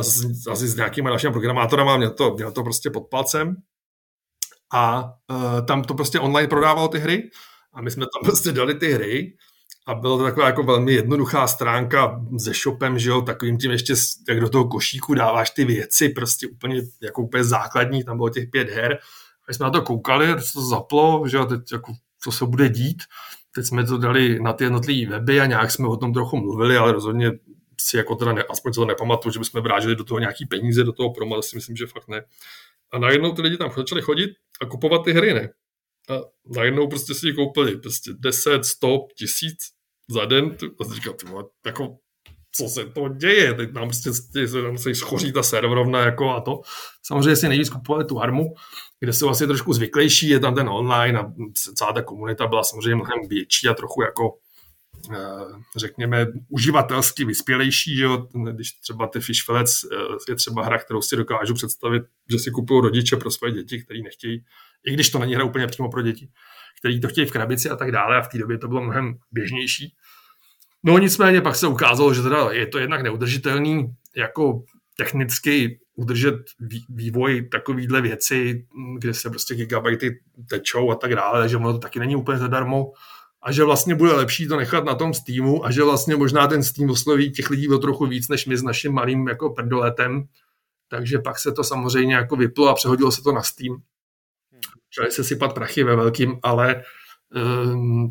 [0.00, 3.56] s, asi s nějakýma dalšíma programátorama, měl to, měl to prostě pod palcem
[4.72, 7.30] a uh, tam to prostě online prodávalo ty hry
[7.72, 9.36] a my jsme tam prostě dali ty hry
[9.86, 13.94] a byla to taková jako velmi jednoduchá stránka se shopem, že jo, takovým tím ještě,
[14.28, 18.48] jak do toho košíku dáváš ty věci, prostě úplně, jako úplně základní, tam bylo těch
[18.50, 18.92] pět her.
[19.42, 22.68] A my jsme na to koukali, to zaplo, že jo, teď jako, co se bude
[22.68, 23.02] dít.
[23.56, 26.76] Teď jsme to dali na ty jednotlivé weby a nějak jsme o tom trochu mluvili,
[26.76, 27.32] ale rozhodně
[27.80, 30.92] si jako teda ne, aspoň to nepamatuju, že bychom vráželi do toho nějaký peníze, do
[30.92, 32.24] toho promo, si myslím, že fakt ne.
[32.92, 35.48] A najednou ty lidi tam začali chodit a kupovat ty hry, ne?
[36.10, 36.20] A
[36.56, 39.58] najednou prostě si ji koupili prostě 10, 100, tisíc
[40.08, 40.56] za den.
[40.80, 41.26] A říkal, ty
[41.66, 41.98] jako
[42.56, 44.10] co se to děje, teď nám prostě
[44.62, 46.60] tam se schoří ta serverovna jako a to.
[47.02, 48.54] Samozřejmě si nejvíc kupovali tu armu,
[49.00, 51.32] kde jsou asi trošku zvyklejší, je tam ten online a
[51.74, 54.30] celá ta komunita byla samozřejmě mnohem větší a trochu jako
[55.12, 58.28] Eh, řekněme, uživatelsky vyspělejší, že jo?
[58.52, 59.64] když třeba ty Fish eh,
[60.28, 64.02] je třeba hra, kterou si dokážu představit, že si kupují rodiče pro své děti, který
[64.02, 64.44] nechtějí,
[64.86, 66.28] i když to není hra úplně přímo pro děti,
[66.80, 69.18] který to chtějí v krabici a tak dále a v té době to bylo mnohem
[69.32, 69.94] běžnější.
[70.86, 74.62] No nicméně pak se ukázalo, že teda je to jednak neudržitelný jako
[74.96, 76.34] technicky udržet
[76.88, 78.66] vývoj takovýhle věci,
[78.98, 80.20] kde se prostě gigabajty
[80.50, 82.92] tečou a tak dále, že ono to taky není úplně zadarmo
[83.42, 86.62] a že vlastně bude lepší to nechat na tom Steamu a že vlastně možná ten
[86.62, 90.24] Steam osloví těch lidí o trochu víc, než my s naším malým jako prdoletem.
[90.88, 93.82] Takže pak se to samozřejmě jako vyplo a přehodilo se to na Steam.
[94.96, 96.82] Začali se sypat prachy ve velkým, ale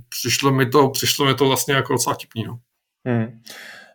[0.10, 2.44] přišlo, mi to, přišlo mi to vlastně jako docela tipný.
[2.44, 2.60] No.
[3.06, 3.42] Hmm.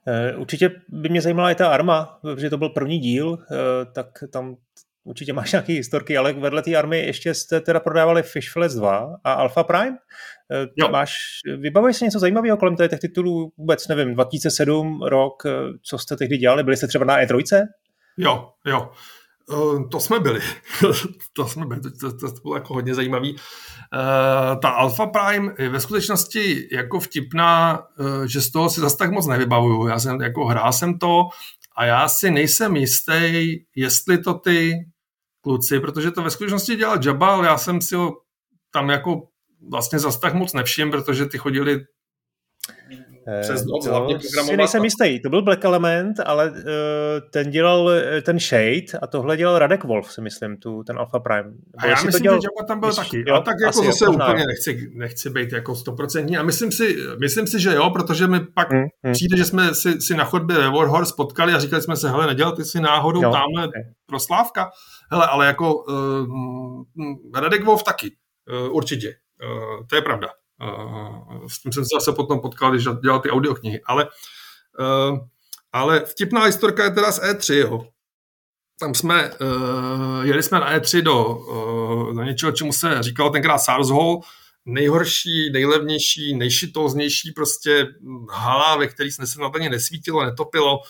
[0.08, 3.56] Eh, určitě by mě zajímala i ta Arma, protože to byl první díl, eh,
[3.92, 4.56] tak tam
[5.04, 9.16] určitě máš nějaké historky, ale vedle té army ještě jste teda prodávali Fish Flash 2
[9.24, 9.96] a Alpha Prime.
[10.52, 10.88] Eh, jo.
[10.88, 11.14] Máš,
[11.56, 13.52] vybavuješ si něco zajímavého kolem těch titulů?
[13.56, 15.42] Vůbec nevím, 2007 rok,
[15.82, 16.62] co jste tehdy dělali?
[16.62, 17.66] Byli jste třeba na E3?
[18.18, 18.90] Jo, jo.
[19.48, 20.40] Uh, to jsme byli.
[21.32, 23.32] to jsme byli, to, to, to bylo jako hodně zajímavý.
[23.32, 28.96] Uh, ta Alpha Prime je ve skutečnosti jako vtipná, uh, že z toho si zase
[28.96, 29.86] tak moc nevybavuju.
[29.86, 31.28] Já jsem jako hrál jsem to
[31.76, 34.74] a já si nejsem jistý, jestli to ty
[35.40, 38.12] kluci, protože to ve skutečnosti dělal Jabal, já jsem si ho
[38.70, 39.28] tam jako
[39.70, 41.84] vlastně zase tak moc nevšim, protože ty chodili
[43.40, 46.56] přes noc to hlavně Si nejsem jistý, to byl Black Element, ale uh,
[47.30, 51.18] ten dělal eh, ten Shade a tohle dělal Radek Wolf, si myslím, tu, ten Alpha
[51.18, 51.50] Prime.
[51.78, 52.38] A já myslím, to dělal...
[52.38, 53.24] že Jabba tam byl Myslíš, taky.
[53.30, 56.96] Jo, a tak jako zase jo, úplně nechci, nechci být jako stoprocentní a myslím si,
[57.20, 59.12] myslím si, že jo, protože mi pak hmm, hmm.
[59.12, 62.26] přijde, že jsme si, si na chodbě ve Warhorse potkali a říkali jsme se, hele,
[62.26, 63.82] nedělal ty si náhodou jo, tamhle okay.
[64.06, 64.70] proslávka?
[65.10, 66.84] Hele, ale jako uh,
[67.34, 68.16] Radek Wolf taky,
[68.66, 69.14] uh, určitě.
[69.44, 70.28] Uh, to je pravda.
[71.48, 73.80] S tím jsem se zase potom potkal, když dělal ty audioknihy.
[73.86, 74.08] Ale,
[74.78, 75.18] uh,
[75.72, 77.86] ale vtipná historka je teda z E3, jo.
[78.80, 83.58] Tam jsme, uh, jeli jsme na E3 do, uh, do něčeho, čemu se říkalo tenkrát
[83.58, 84.20] SARS Hall,
[84.64, 87.86] nejhorší, nejlevnější, nejšitóznější prostě
[88.30, 90.80] hala, ve který se na to nesvítilo, netopilo.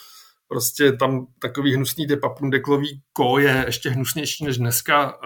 [0.48, 5.18] Prostě tam takový hnusný ty papundeklový ko je ještě hnusnější než dneska.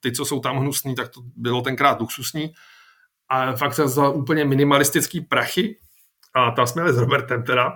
[0.00, 2.52] Ty, co jsou tam hnusný, tak to bylo tenkrát luxusní
[3.28, 5.78] a fakt za úplně minimalistický prachy
[6.34, 7.72] a tam jsme jeli s Robertem teda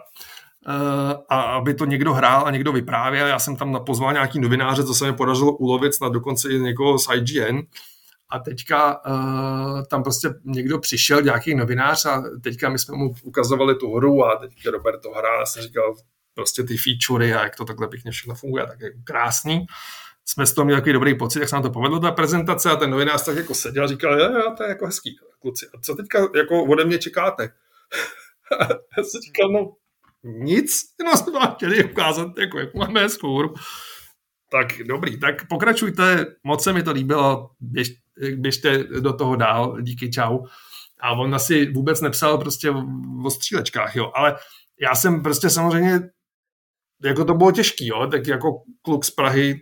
[0.68, 3.26] eh, a aby to někdo hrál a někdo vyprávěl.
[3.26, 6.98] Já jsem tam pozval nějaký novináře, co se mi podařilo ulovit snad dokonce i někoho
[6.98, 7.58] z IGN
[8.32, 13.74] a teďka uh, tam prostě někdo přišel, nějaký novinář a teďka my jsme mu ukazovali
[13.74, 15.94] tu hru a teďka Robert to hrál a jsem říkal
[16.34, 19.66] prostě ty featurey a jak to takhle pěkně všechno funguje, tak je krásný
[20.24, 22.76] jsme z toho měli takový dobrý pocit, jak se nám to povedlo, ta prezentace a
[22.76, 25.66] ten novinář tak jako seděl a říkal, jo, jo, to je jako hezký, kluci.
[25.74, 27.42] A co teďka jako ode mě čekáte?
[28.96, 29.72] já jsem říkal, no
[30.24, 33.54] nic, jenom jsme vám chtěli ukázat, jako, jak máme hezkou hru.
[34.50, 37.92] Tak dobrý, tak pokračujte, moc se mi to líbilo, běž,
[38.36, 40.38] běžte do toho dál, díky, čau.
[41.00, 42.70] A on asi vůbec nepsal prostě
[43.24, 44.36] o střílečkách, jo, ale
[44.80, 46.00] já jsem prostě samozřejmě
[47.04, 49.60] jako to bylo těžký, jo, tak jako kluk z Prahy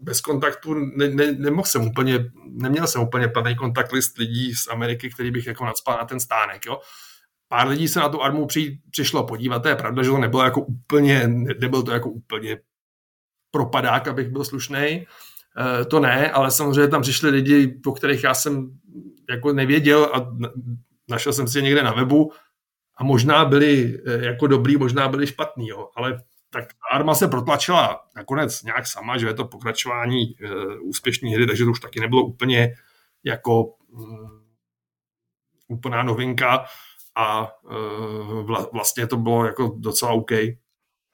[0.00, 4.68] bez kontaktu ne, ne, nemohl jsem úplně, neměl jsem úplně plný kontakt list lidí z
[4.68, 6.80] Ameriky, který bych jako nadspal na ten stánek, jo.
[7.48, 10.42] Pár lidí se na tu armu při, přišlo podívat, to je pravda, že to nebylo
[10.42, 12.58] jako úplně, nebyl to jako úplně
[13.50, 14.78] propadák, abych byl slušný.
[14.78, 15.06] E,
[15.84, 18.78] to ne, ale samozřejmě tam přišli lidi, po kterých já jsem
[19.30, 20.30] jako nevěděl a
[21.08, 22.32] našel jsem si je někde na webu
[22.96, 25.88] a možná byli e, jako dobrý, možná byli špatný, jo.
[25.96, 30.34] ale tak Arma se protlačila nakonec nějak sama, že je to pokračování e,
[30.82, 32.74] úspěšné hry, takže to už taky nebylo úplně
[33.24, 34.48] jako mm,
[35.68, 36.64] úplná novinka
[37.16, 40.30] a e, vla, vlastně to bylo jako docela OK.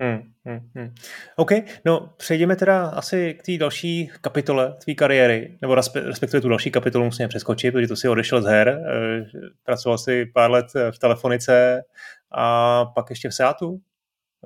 [0.03, 0.95] Hmm, hmm, hmm.
[1.37, 1.51] OK,
[1.85, 7.05] no přejdeme teda asi k té další kapitole tvé kariéry, nebo respektive tu další kapitolu
[7.05, 9.25] musíme přeskočit, protože tu si odešel z her, e,
[9.65, 11.83] pracoval si pár let v telefonice
[12.31, 13.81] a pak ještě v Seatu,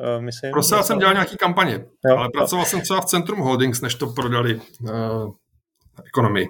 [0.01, 2.71] Uh, myslím, Prostě já jsem dělal nějaký kampaně, jo, ale pracoval jo.
[2.71, 5.33] jsem třeba v Centrum Holdings, než to prodali uh,
[6.07, 6.49] ekonomii.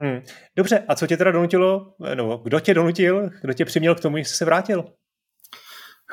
[0.00, 0.20] Hmm.
[0.56, 4.18] Dobře, a co tě teda donutilo, no, kdo tě donutil, kdo tě přiměl k tomu,
[4.18, 4.84] že jsi se vrátil?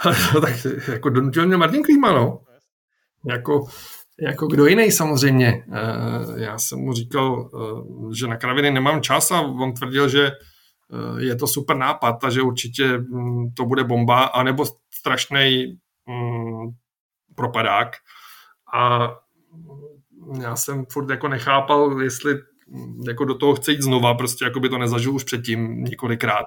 [0.33, 0.53] no, tak
[0.87, 2.39] jako donutil mě Martin Klíma, no.
[3.29, 3.65] Jako,
[4.21, 5.65] jako kdo jiný samozřejmě.
[5.67, 7.49] Uh, já jsem mu říkal,
[8.17, 10.31] že na kraviny nemám čas a on tvrdil, že
[11.17, 15.77] je to super nápad a že určitě mm, to bude bomba, anebo strašný
[17.35, 17.95] propadák
[18.73, 19.09] a
[20.41, 22.35] já jsem furt jako nechápal, jestli
[23.07, 26.45] jako do toho chce jít znova, prostě jako by to nezažil už předtím několikrát.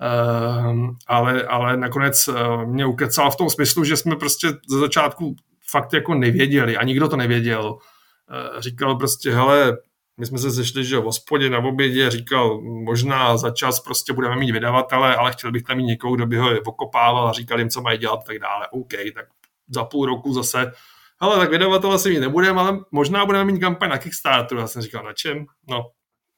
[0.00, 5.36] Uh, ale, ale nakonec uh, mě ukecal v tom smyslu, že jsme prostě ze začátku
[5.70, 7.72] fakt jako nevěděli a nikdo to nevěděl.
[7.72, 9.76] Uh, říkal prostě, hele,
[10.20, 14.36] my jsme se sešli, že v hospodě na obědě říkal, možná za čas prostě budeme
[14.36, 17.70] mít vydavatele, ale chtěl bych tam mít někoho, kdo by ho okopával a říkal jim,
[17.70, 18.68] co mají dělat a tak dále.
[18.68, 19.26] OK, tak
[19.68, 20.72] za půl roku zase,
[21.20, 24.60] hele, tak vydavatele si mít nebudeme, ale možná budeme mít kampaň na Kickstarteru.
[24.60, 25.46] Já jsem říkal, na čem?
[25.68, 25.82] No,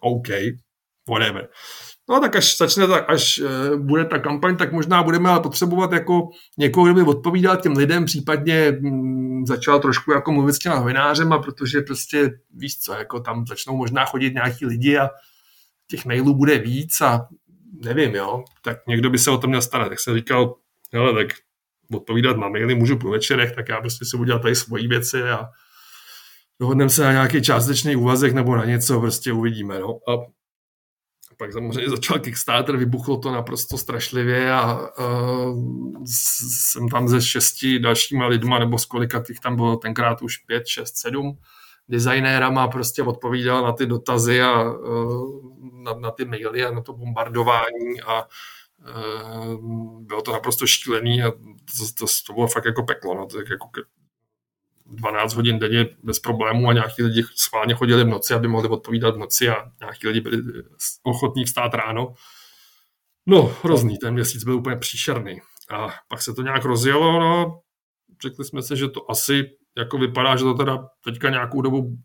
[0.01, 0.29] OK,
[1.09, 1.49] whatever.
[2.09, 5.93] No tak až začne, tak až uh, bude ta kampaň, tak možná budeme ale potřebovat
[5.93, 10.77] jako někoho, kdo by odpovídal těm lidem, případně mm, začal trošku jako mluvit s těma
[10.77, 15.11] novinářema, protože prostě víš co, jako tam začnou možná chodit nějaký lidi a
[15.91, 17.29] těch mailů bude víc a
[17.85, 19.89] nevím, jo, tak někdo by se o to měl starat.
[19.89, 20.55] Tak jsem říkal,
[20.93, 21.37] hele, tak
[21.93, 25.49] odpovídat na maily můžu po večerech, tak já prostě si udělat tady svoji věci a
[26.61, 29.89] dohodneme se na nějaký částečný úvazek nebo na něco, prostě uvidíme, no.
[29.89, 30.36] A
[31.37, 38.27] pak samozřejmě začal Kickstarter, vybuchlo to naprosto strašlivě a uh, jsem tam ze šesti dalšíma
[38.27, 41.39] lidma, nebo z kolika těch tam bylo tenkrát už pět, šest, sedm
[41.89, 46.93] designérama prostě odpovídal na ty dotazy a uh, na, na ty maily a na to
[46.93, 49.55] bombardování a uh,
[50.01, 53.69] bylo to naprosto šílený a to, to, to bylo fakt jako peklo, no, tak jako
[54.87, 59.15] 12 hodin denně bez problémů a nějaký lidi schválně chodili v noci, aby mohli odpovídat
[59.15, 60.43] v noci a nějaký lidi byli
[61.03, 62.15] ochotní vstát ráno.
[63.27, 65.41] No, hrozný, ten měsíc byl úplně příšerný.
[65.71, 67.61] A pak se to nějak rozjelo, no,
[68.23, 71.99] řekli jsme si, že to asi jako vypadá, že to teda teďka nějakou dobu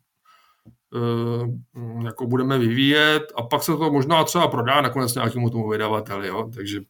[0.94, 6.28] uh, jako budeme vyvíjet a pak se to možná třeba prodá nakonec nějakému tomu vydavateli,
[6.28, 6.50] jo?
[6.56, 6.82] takže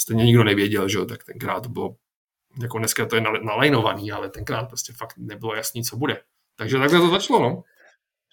[0.00, 1.04] stejně nikdo nevěděl, že jo?
[1.04, 1.94] tak tenkrát to bylo
[2.62, 6.20] jako dneska to je nalajnovaný, ale tenkrát prostě fakt nebylo jasný, co bude.
[6.56, 7.62] Takže takhle to začalo, no.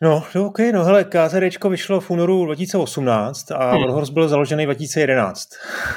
[0.01, 3.81] No, no OK, no hele, KZDčko vyšlo v únoru 2018 a hmm.
[3.81, 5.49] Warhorse byl založený 2011.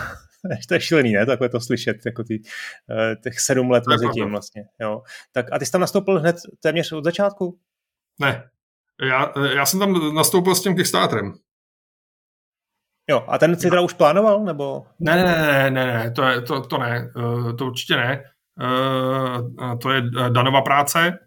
[0.69, 1.27] to je šílený, ne?
[1.27, 2.43] Takhle to slyšet, jako ty,
[2.91, 4.65] eh, těch sedm let mezi tím vlastně.
[4.81, 5.03] Jo.
[5.33, 7.59] Tak a ty jsi tam nastoupil hned téměř od začátku?
[8.21, 8.51] Ne,
[9.03, 11.33] já, já jsem tam nastoupil s tím Kickstarterem.
[13.11, 14.87] Jo, a ten si teda už plánoval, nebo?
[15.01, 18.23] Ne, ne, ne, ne, ne, to, je, to, to ne, uh, to určitě ne.
[18.61, 21.19] Uh, to je Danova práce.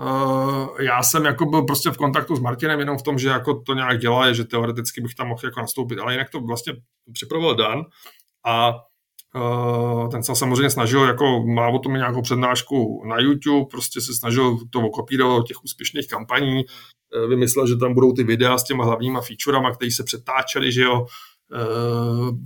[0.00, 3.60] Uh, já jsem jako byl prostě v kontaktu s Martinem jenom v tom, že jako
[3.60, 6.72] to nějak dělá, že teoreticky bych tam mohl jako nastoupit, ale jinak to vlastně
[7.12, 7.82] připravoval Dan
[8.46, 8.72] a
[10.10, 14.56] ten se samozřejmě snažil, jako má o tom nějakou přednášku na YouTube, prostě se snažil
[14.70, 19.20] to okopírovat těch úspěšných kampaní, Eh, vymyslel, že tam budou ty videa s těma hlavníma
[19.20, 21.06] featurama, které se přetáčely, že jo,
[21.54, 21.58] eh,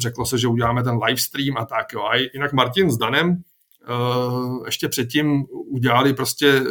[0.01, 2.03] řeklo se, že uděláme ten livestream a tak, jo.
[2.03, 6.63] A jinak Martin s Danem eh, ještě předtím udělali prostě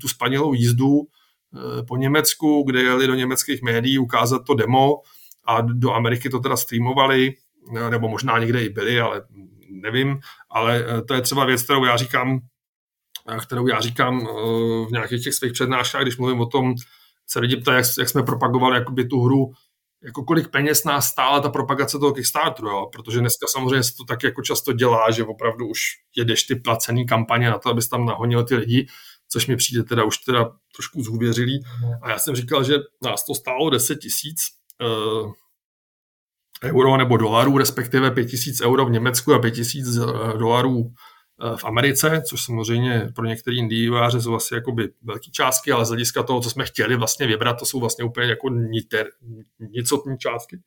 [0.00, 1.00] tu spanilou jízdu
[1.88, 4.94] po Německu, kde jeli do německých médií ukázat to demo
[5.46, 7.34] a do Ameriky to teda streamovali,
[7.90, 9.22] nebo možná někde i byli, ale
[9.70, 10.20] nevím,
[10.50, 12.40] ale to je třeba věc, kterou já říkám,
[13.42, 14.26] kterou já říkám
[14.86, 16.74] v nějakých těch svých přednáškách, když mluvím o tom,
[17.26, 19.52] se lidi ptají, jak, jak jsme propagovali jakoby tu hru,
[20.04, 22.88] jako kolik peněz nás stála ta propagace toho Kickstarteru, jo?
[22.92, 25.80] protože dneska samozřejmě se to tak jako často dělá, že opravdu už
[26.16, 28.86] jedeš ty placený kampaně na to, abys tam nahonil ty lidi,
[29.28, 31.64] což mi přijde teda už teda trošku zhuvěřilý.
[32.02, 34.36] A já jsem říkal, že nás to stálo 10 tisíc
[34.82, 35.32] uh,
[36.64, 41.13] euro nebo dolarů, respektive 5 tisíc euro v Německu a 5 tisíc uh, dolarů Eh,
[41.56, 46.22] v Americe, což samozřejmě pro některý indíváře jsou asi jakoby velké částky, ale z hlediska
[46.22, 49.06] toho, co jsme chtěli vlastně vybrat, to jsou vlastně úplně jako niter,
[49.58, 50.60] nicotní částky.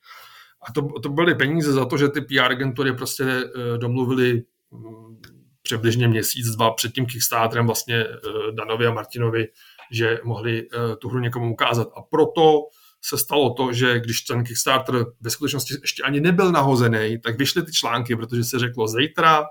[0.70, 5.22] A to, to byly peníze za to, že ty PR agentury prostě uh, domluvili um,
[5.62, 9.48] přibližně měsíc, dva před tím Kickstarterem vlastně uh, Danovi a Martinovi,
[9.92, 10.68] že mohli
[11.00, 11.88] tu hru někomu ukázat.
[11.98, 12.60] A proto
[13.02, 17.64] se stalo to, že když ten Kickstarter ve skutečnosti ještě ani nebyl nahozený, tak vyšly
[17.64, 19.46] ty články, protože se řeklo zítra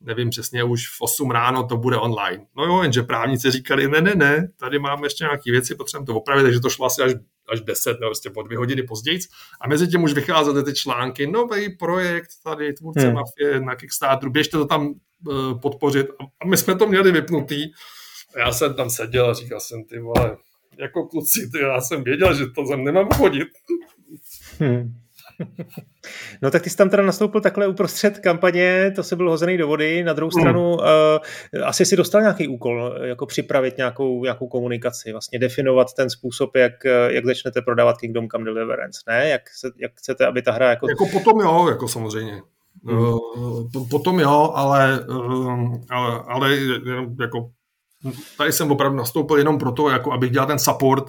[0.00, 2.46] nevím přesně, už v 8 ráno to bude online.
[2.56, 6.14] No jo, jenže právníci říkali, ne, ne, ne, tady máme ještě nějaké věci, potřebujeme to
[6.14, 7.12] opravit, takže to šlo asi až,
[7.48, 9.18] až 10 nebo prostě po dvě hodiny později.
[9.60, 13.14] A mezi tím už vycházely ty články, nový projekt tady, tvůrce hmm.
[13.14, 16.06] mafie na Kickstarteru, běžte to tam uh, podpořit.
[16.40, 17.64] A my jsme to měli vypnutý.
[18.34, 20.36] A já jsem tam seděl a říkal jsem, ty vole,
[20.78, 23.48] jako kluci, ty, já jsem věděl, že to zem nemám chodit.
[24.58, 24.94] Hmm.
[26.42, 29.66] No tak ty jsi tam teda nastoupil takhle uprostřed kampaně, to se byl hozený do
[29.66, 30.04] vody.
[30.04, 30.78] Na druhou stranu mm.
[30.78, 36.56] uh, asi si dostal nějaký úkol, jako připravit nějakou, nějakou komunikaci, vlastně definovat ten způsob,
[36.56, 39.28] jak, jak začnete prodávat Kingdom Come Deliverance, ne?
[39.28, 40.86] Jak, se, jak chcete, aby ta hra jako...
[40.88, 42.42] Jako potom jo, jako samozřejmě.
[42.84, 42.98] Hmm.
[42.98, 46.56] Uh, potom jo, ale, uh, ale, ale
[47.20, 47.50] jako
[48.38, 51.04] tady jsem opravdu nastoupil jenom proto, jako abych dělal ten support,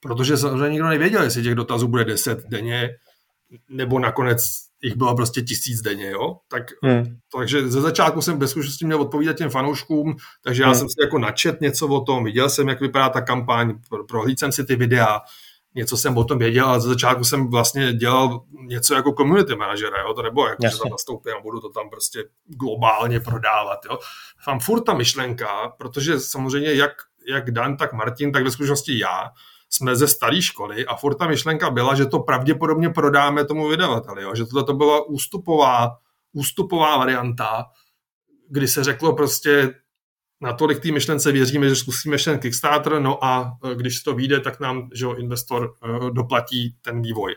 [0.00, 2.90] protože samozřejmě nikdo nevěděl, jestli těch dotazů bude 10 denně,
[3.68, 6.36] nebo nakonec jich bylo prostě tisíc denně, jo?
[6.48, 7.18] Tak, hmm.
[7.36, 10.78] Takže ze začátku jsem bez zkušenosti měl odpovídat těm fanouškům, takže já hmm.
[10.78, 14.52] jsem si jako načet něco o tom, viděl jsem, jak vypadá ta kampaň, prohlídl jsem
[14.52, 15.20] si ty videa,
[15.74, 20.00] něco jsem o tom věděl, ale ze začátku jsem vlastně dělal něco jako community manažera,
[20.00, 20.14] jo?
[20.14, 20.76] to nebo jako, Jasně.
[20.76, 23.98] že tam nastoupím a budu to tam prostě globálně prodávat, jo.
[24.44, 26.92] Tam furt ta myšlenka, protože samozřejmě jak,
[27.28, 29.30] jak Dan, tak Martin, tak ve skutečnosti já,
[29.70, 34.22] jsme ze staré školy a furt ta myšlenka byla, že to pravděpodobně prodáme tomu vydavateli,
[34.22, 34.34] jo?
[34.34, 35.96] že tohle to byla ústupová,
[36.32, 37.64] ústupová varianta,
[38.48, 39.74] kdy se řeklo prostě
[40.40, 44.60] natolik té myšlence věříme, že zkusíme ještě Kickstarter, no a e, když to vyjde, tak
[44.60, 47.34] nám že jo, investor uh, doplatí ten vývoj.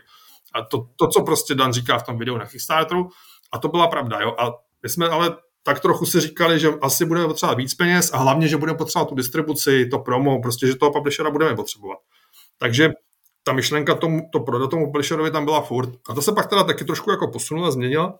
[0.54, 3.08] A to, to, co prostě Dan říká v tom videu na Kickstarteru,
[3.52, 4.34] a to byla pravda, jo.
[4.38, 4.52] A
[4.82, 8.48] my jsme ale tak trochu si říkali, že asi budeme potřebovat víc peněz a hlavně,
[8.48, 11.98] že budeme potřebovat tu distribuci, to promo, prostě, že toho publishera budeme potřebovat.
[12.62, 12.92] Takže
[13.42, 15.90] ta myšlenka tomu, to prodat tomu publisherovi tam byla furt.
[16.08, 18.18] A to se pak teda taky trošku jako posunula, změnila.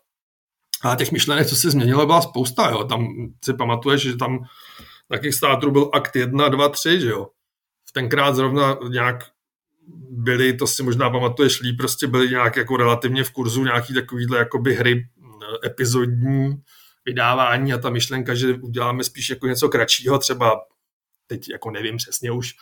[0.82, 2.70] A těch myšlenek, co se změnilo, byla spousta.
[2.70, 2.84] Jo.
[2.84, 3.06] Tam
[3.44, 4.44] si pamatuješ, že tam
[5.10, 7.28] na Kickstarteru byl akt 1, 2, 3, že jo.
[7.92, 9.24] Tenkrát zrovna nějak
[10.10, 14.38] byly, to si možná pamatuješ líp, prostě byly nějak jako relativně v kurzu nějaký takovýhle
[14.38, 16.62] jakoby hry eh, epizodní
[17.04, 20.60] vydávání a ta myšlenka, že uděláme spíš jako něco kratšího, třeba
[21.26, 22.54] teď jako nevím přesně už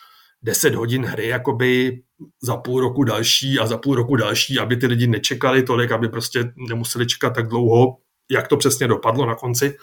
[0.43, 2.03] 10 hodin hry jakoby
[2.43, 6.09] za půl roku další a za půl roku další, aby ty lidi nečekali tolik, aby
[6.09, 7.97] prostě nemuseli čekat tak dlouho,
[8.31, 9.77] jak to přesně dopadlo na konci.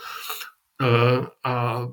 [0.82, 1.88] Uh, a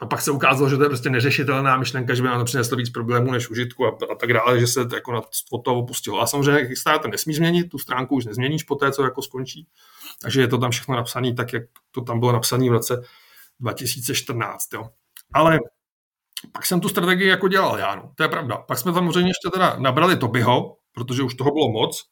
[0.00, 2.76] a pak se ukázalo, že to je prostě neřešitelná myšlenka, že by nám to přineslo
[2.76, 5.20] víc problémů než užitku a, a tak dále, že se to jako na
[5.64, 6.20] toho opustilo.
[6.20, 9.66] A samozřejmě Kickstarter nesmí změnit, tu stránku už nezměníš po té, co jako skončí.
[10.22, 13.02] Takže je to tam všechno napsané tak, jak to tam bylo napsané v roce
[13.60, 14.74] 2014.
[14.74, 14.88] Jo.
[15.34, 15.58] Ale
[16.52, 18.12] pak jsem tu strategii jako dělal já, no.
[18.16, 18.56] to je pravda.
[18.56, 22.02] Pak jsme samozřejmě ještě teda nabrali Tobyho, protože už toho bylo moc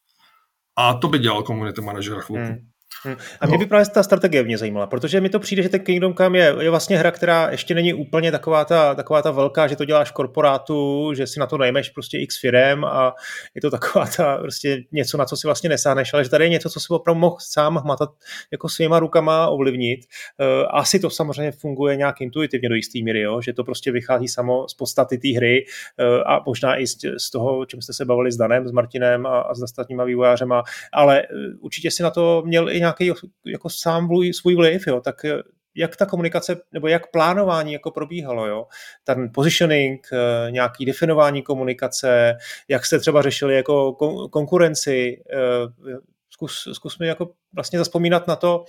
[0.77, 2.45] a to by dělal community manažera chvilku.
[2.45, 2.57] Hmm.
[3.03, 3.15] Hmm.
[3.41, 6.13] A mě by právě ta strategie mě zajímala, protože mi to přijde, že ten Kingdom
[6.13, 9.75] Come je, je vlastně hra, která ještě není úplně taková ta, taková ta velká, že
[9.75, 13.13] to děláš korporátu, že si na to najmeš prostě x firem a
[13.55, 16.49] je to taková ta prostě něco, na co si vlastně nesáhneš, ale že tady je
[16.49, 18.09] něco, co si opravdu mohl sám hmatat
[18.51, 19.99] jako svýma rukama ovlivnit.
[20.39, 23.41] Eh, asi to samozřejmě funguje nějak intuitivně do jistý míry, jo?
[23.41, 25.65] že to prostě vychází samo z podstaty té hry
[25.99, 29.39] eh, a možná i z toho, čím jste se bavili s Danem, s Martinem a,
[29.39, 30.63] a s ostatníma vývojářema,
[30.93, 31.25] ale eh,
[31.59, 33.11] určitě si na to měl i nějaký
[33.45, 35.41] jako sám svůj vliv, jo, tak eh,
[35.75, 38.65] jak ta komunikace, nebo jak plánování jako probíhalo, jo?
[39.03, 43.93] Ten positioning, eh, nějaký definování komunikace, jak jste třeba řešili jako
[44.31, 45.97] konkurenci, eh,
[46.29, 48.63] zkus, zkus mi jako vlastně zaspomínat na to,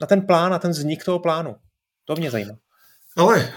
[0.00, 1.56] na ten plán, na ten vznik toho plánu.
[2.04, 2.54] To mě zajímá.
[3.16, 3.52] Ale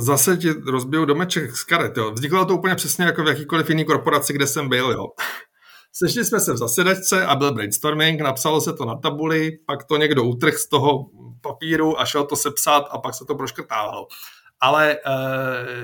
[0.00, 1.96] zase ti rozbiju domeček z karet.
[1.96, 2.10] Jo.
[2.10, 4.90] Vzniklo to úplně přesně jako v jakýkoliv jiný korporaci, kde jsem byl.
[4.90, 5.06] Jo.
[5.94, 9.96] Sešli jsme se v zasedačce a byl brainstorming, napsalo se to na tabuli, pak to
[9.96, 11.06] někdo utrh z toho
[11.40, 14.06] papíru a šel to sepsat a pak se to proškrtávalo.
[14.60, 14.98] Ale e,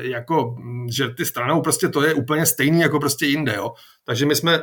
[0.00, 0.56] jako,
[0.90, 3.72] že ty stranou prostě to je úplně stejný jako prostě jinde, jo.
[4.04, 4.62] Takže my jsme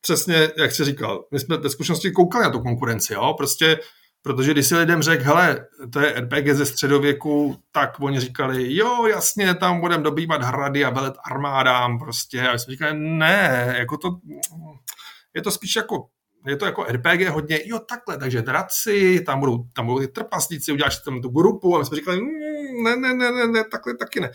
[0.00, 3.34] přesně, jak jsi říkal, my jsme ve zkušenosti koukali na tu konkurenci, jo.
[3.36, 3.78] Prostě
[4.26, 9.06] Protože když si lidem řekl, hele, to je RPG ze středověku, tak oni říkali, jo,
[9.06, 12.48] jasně, tam budeme dobývat hrady a velet armádám prostě.
[12.48, 14.10] A jsme říkali, ne, jako to,
[15.34, 16.06] je to spíš jako,
[16.46, 20.72] je to jako RPG hodně, jo, takhle, takže draci, tam budou, tam budou ty trpaslíci,
[20.72, 23.96] uděláš tam tu grupu a my jsme říkali, mm, ne, ne, ne, ne, ne, takhle
[23.96, 24.30] taky ne.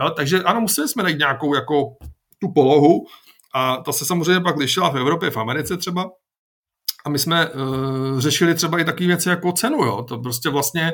[0.00, 1.96] Jo, takže ano, museli jsme najít nějakou jako
[2.38, 3.06] tu polohu
[3.54, 6.10] a to se samozřejmě pak lišila v Evropě, v Americe třeba,
[7.04, 10.02] a my jsme uh, řešili třeba i takové věci jako cenu, jo.
[10.02, 10.92] To prostě vlastně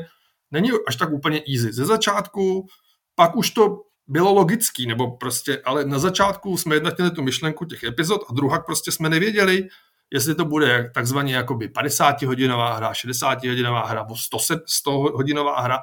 [0.50, 1.72] není až tak úplně easy.
[1.72, 2.66] Ze začátku,
[3.14, 7.64] pak už to bylo logický, nebo prostě, ale na začátku jsme jednak měli tu myšlenku
[7.64, 9.68] těch epizod a druhá prostě jsme nevěděli,
[10.10, 15.60] jestli to bude takzvaně jakoby 50 hodinová hra, 60 hodinová hra, nebo 100, 100 hodinová
[15.60, 15.78] hra.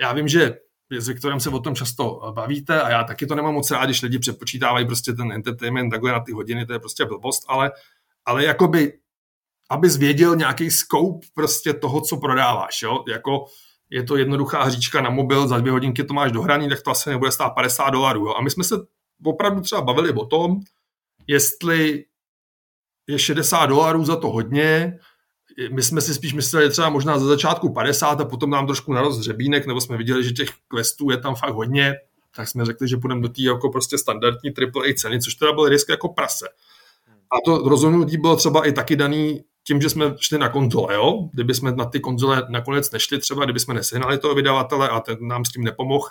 [0.00, 0.56] Já vím, že
[0.98, 4.02] s Viktorem se o tom často bavíte a já taky to nemám moc rád, když
[4.02, 7.72] lidi přepočítávají prostě ten entertainment takhle na ty hodiny, to je prostě blbost, ale,
[8.24, 8.92] ale jakoby
[9.68, 12.82] abys věděl nějaký scope prostě toho, co prodáváš.
[12.82, 13.04] Jo?
[13.08, 13.44] Jako
[13.90, 17.10] je to jednoduchá hříčka na mobil, za dvě hodinky to máš dohraný, tak to asi
[17.10, 18.36] nebude stát 50 dolarů.
[18.36, 18.74] A my jsme se
[19.24, 20.60] opravdu třeba bavili o tom,
[21.26, 22.04] jestli
[23.06, 24.98] je 60 dolarů za to hodně,
[25.72, 29.18] my jsme si spíš mysleli třeba možná za začátku 50 a potom nám trošku narost
[29.18, 31.94] hřebínek, nebo jsme viděli, že těch questů je tam fakt hodně,
[32.36, 35.68] tak jsme řekli, že půjdeme do té jako prostě standardní AAA ceny, což teda byl
[35.68, 36.46] risk jako prase.
[37.08, 41.28] A to rozhodnutí bylo třeba i taky daný tím, že jsme šli na konzole, jo?
[41.32, 45.16] kdyby jsme na ty konzole nakonec nešli třeba, kdyby jsme nesehnali toho vydavatele a ten
[45.20, 46.08] nám s tím nepomohl,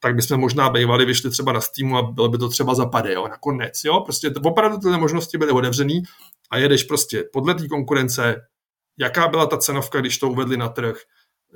[0.00, 3.28] tak bychom možná bývali, vyšli třeba na Steamu a bylo by to třeba zapade, jo,
[3.28, 6.02] nakonec, jo, prostě opravdu tyhle možnosti byly otevřený
[6.50, 8.46] a jedeš prostě podle té konkurence,
[8.98, 10.96] jaká byla ta cenovka, když to uvedli na trh,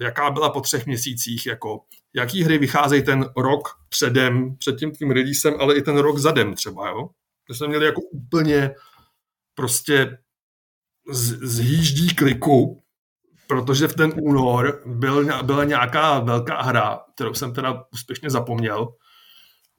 [0.00, 1.80] jaká byla po třech měsících, jako
[2.14, 6.54] jaký hry vycházejí ten rok předem, před tím tvým releasem, ale i ten rok zadem
[6.54, 7.08] třeba, jo.
[7.48, 8.74] My jsme měli jako úplně
[9.54, 10.18] prostě
[11.10, 12.82] z, zhýždí kliku,
[13.46, 18.88] protože v ten únor byl, byla nějaká velká hra, kterou jsem teda úspěšně zapomněl,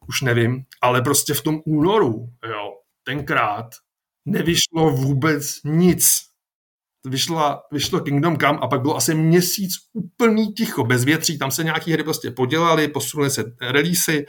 [0.08, 3.70] už nevím, ale prostě v tom únoru, jo, tenkrát
[4.26, 6.22] nevyšlo vůbec nic.
[7.06, 11.64] Vyšla, vyšlo Kingdom Come a pak bylo asi měsíc úplný ticho, bez větří, tam se
[11.64, 14.26] nějaký hry prostě podělali, posunuli se releasy,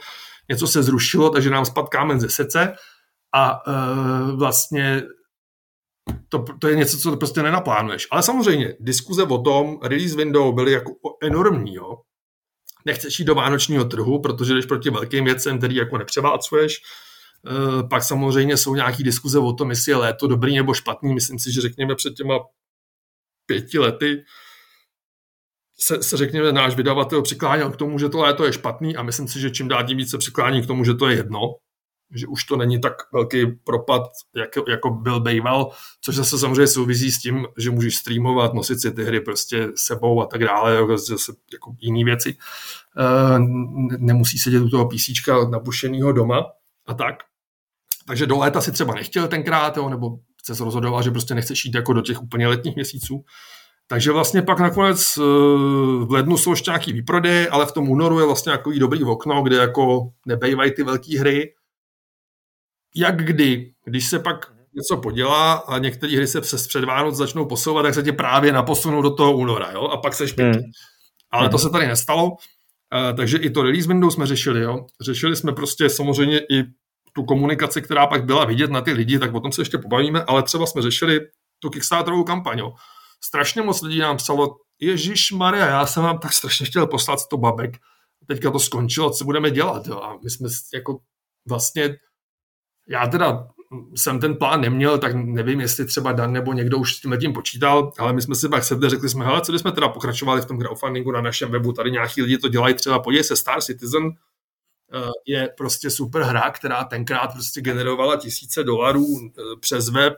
[0.49, 2.73] něco se zrušilo, takže nám spadl kámen ze sece.
[3.33, 5.03] A uh, vlastně
[6.29, 8.07] to, to je něco, co prostě nenaplánuješ.
[8.11, 10.91] Ale samozřejmě, diskuze o tom, release window byly jako
[11.23, 11.97] enormní, jo.
[12.85, 16.81] Nechceš jít do vánočního trhu, protože jdeš proti velkým věcem, který jako nepřeválcuješ.
[17.89, 21.13] Pak samozřejmě jsou nějaké diskuze o tom, jestli je léto dobrý nebo špatný.
[21.13, 22.39] Myslím si, že řekněme před těma
[23.45, 24.23] pěti lety
[25.79, 29.27] se, se řekněme, náš vydavatel přikláněl k tomu, že to léto je špatný a myslím
[29.27, 31.39] si, že čím dál tím více přiklání k tomu, že to je jedno,
[32.15, 34.01] že už to není tak velký propad,
[34.35, 38.91] jako, jako byl bejval, což zase samozřejmě souvisí s tím, že můžeš streamovat, nosit si
[38.91, 42.37] ty hry prostě sebou a tak dále, jako, zase jako jiný věci.
[42.97, 43.39] E,
[43.97, 46.45] nemusí sedět u toho PC napušeného doma
[46.85, 47.15] a tak.
[48.07, 50.19] Takže do léta si třeba nechtěl tenkrát, jo, nebo
[50.53, 53.23] se rozhodoval, že prostě nechceš jít jako do těch úplně letních měsíců.
[53.87, 55.21] Takže vlastně pak nakonec eh,
[56.05, 59.43] v lednu jsou ještě nějaký výprodeje, ale v tom únoru je vlastně takový dobrý okno,
[59.43, 61.53] kde jako nebejvají ty velké hry.
[62.95, 67.45] Jak kdy, když se pak něco podělá a některé hry se přes před Vánoc začnou
[67.45, 69.81] posouvat, tak se tě právě naposunou do toho února, jo?
[69.81, 70.59] a pak se špětí.
[70.59, 70.71] Hmm.
[71.31, 71.63] Ale to hmm.
[71.63, 72.31] se tady nestalo,
[72.93, 74.61] eh, takže i to release window jsme řešili.
[74.61, 74.85] Jo?
[75.01, 76.63] Řešili jsme prostě samozřejmě i
[77.13, 80.23] tu komunikaci, která pak byla vidět na ty lidi, tak o tom se ještě pobavíme,
[80.23, 81.19] ale třeba jsme řešili
[81.59, 82.59] tu Kickstarterovou kampaň.
[82.59, 82.71] Jo
[83.25, 87.37] strašně moc lidí nám psalo, Ježíš Maria, já jsem vám tak strašně chtěl poslat to
[87.37, 87.71] babek,
[88.27, 90.01] teďka to skončilo, co budeme dělat, jo?
[90.01, 90.99] A my jsme jako
[91.49, 91.95] vlastně,
[92.87, 93.47] já teda
[93.95, 97.33] jsem ten plán neměl, tak nevím, jestli třeba Dan nebo někdo už s tím tím
[97.33, 100.45] počítal, ale my jsme si pak sedli, řekli jsme, hele, co bychom teda pokračovali v
[100.45, 104.03] tom crowdfundingu na našem webu, tady nějaký lidi to dělají, třeba podívej se, Star Citizen
[104.93, 110.13] eh, je prostě super hra, která tenkrát prostě generovala tisíce dolarů eh, přes web,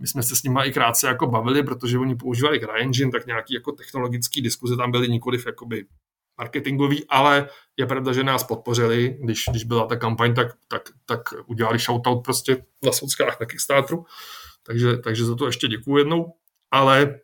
[0.00, 3.54] my jsme se s nimi i krátce jako bavili, protože oni používali CryEngine, tak nějaký
[3.54, 5.86] jako technologický diskuze tam byly nikoliv jakoby
[6.38, 11.20] marketingový, ale je pravda, že nás podpořili, když, když byla ta kampaň, tak, tak, tak
[11.46, 14.04] udělali shoutout prostě na sockách na Kickstarteru,
[14.62, 16.32] takže, takže za to ještě děkuji jednou,
[16.70, 17.20] ale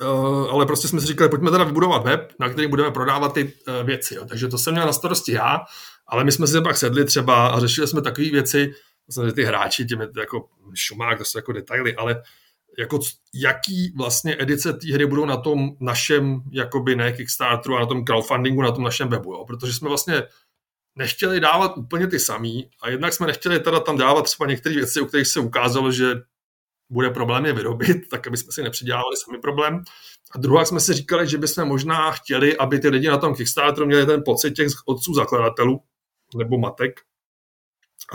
[0.00, 3.44] Uh, ale prostě jsme si říkali, pojďme teda vybudovat web, na který budeme prodávat ty
[3.44, 4.14] uh, věci.
[4.14, 4.24] Jo.
[4.24, 5.60] Takže to jsem měl na starosti já,
[6.06, 8.72] ale my jsme si pak sedli třeba a řešili jsme takové věci,
[9.10, 12.22] samozřejmě ty hráči, to jako šumák, to jsou jako detaily, ale
[12.78, 13.00] jako
[13.34, 18.04] jaký vlastně edice té hry budou na tom našem, jakoby ne Kickstarteru a na tom
[18.04, 19.44] crowdfundingu, na tom našem webu, jo?
[19.44, 20.22] protože jsme vlastně
[20.96, 25.00] nechtěli dávat úplně ty samý a jednak jsme nechtěli teda tam dávat třeba některé věci,
[25.00, 26.14] u kterých se ukázalo, že
[26.90, 29.84] bude problém je vyrobit, tak aby jsme si nepřidělávali sami problém.
[30.34, 33.86] A druhá jsme si říkali, že bychom možná chtěli, aby ty lidi na tom Kickstarteru
[33.86, 35.82] měli ten pocit těch otců zakladatelů,
[36.36, 37.00] nebo matek,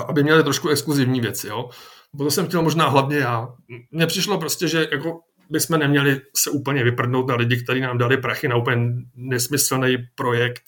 [0.08, 1.70] aby měli trošku exkluzivní věci, jo.
[2.18, 3.48] To jsem chtěl možná hlavně já.
[3.92, 8.18] Mně přišlo prostě, že jako bychom neměli se úplně vyprdnout na lidi, kteří nám dali
[8.18, 10.64] prachy na úplně nesmyslný projekt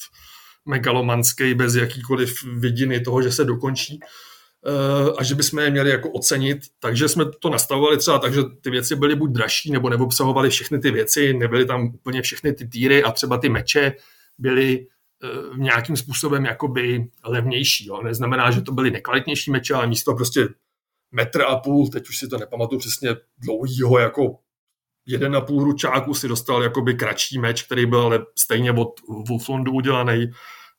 [0.65, 6.09] megalomanský bez jakýkoliv vidiny toho, že se dokončí eh, a že bychom je měli jako
[6.11, 6.59] ocenit.
[6.79, 10.79] Takže jsme to nastavovali třeba tak, že ty věci byly buď dražší, nebo neobsahovaly všechny
[10.79, 13.93] ty věci, nebyly tam úplně všechny ty týry a třeba ty meče
[14.37, 14.85] byly
[15.23, 17.87] Eh, nějakým způsobem jakoby levnější.
[17.87, 18.01] Jo.
[18.03, 20.47] Neznamená, že to byly nekvalitnější meče, ale místo prostě
[21.11, 24.39] metr a půl, teď už si to nepamatuju přesně dlouhýho, jako
[25.05, 28.99] jeden a půl ručáku si dostal jakoby kratší meč, který byl ale stejně od
[29.29, 30.31] Wolflondu udělaný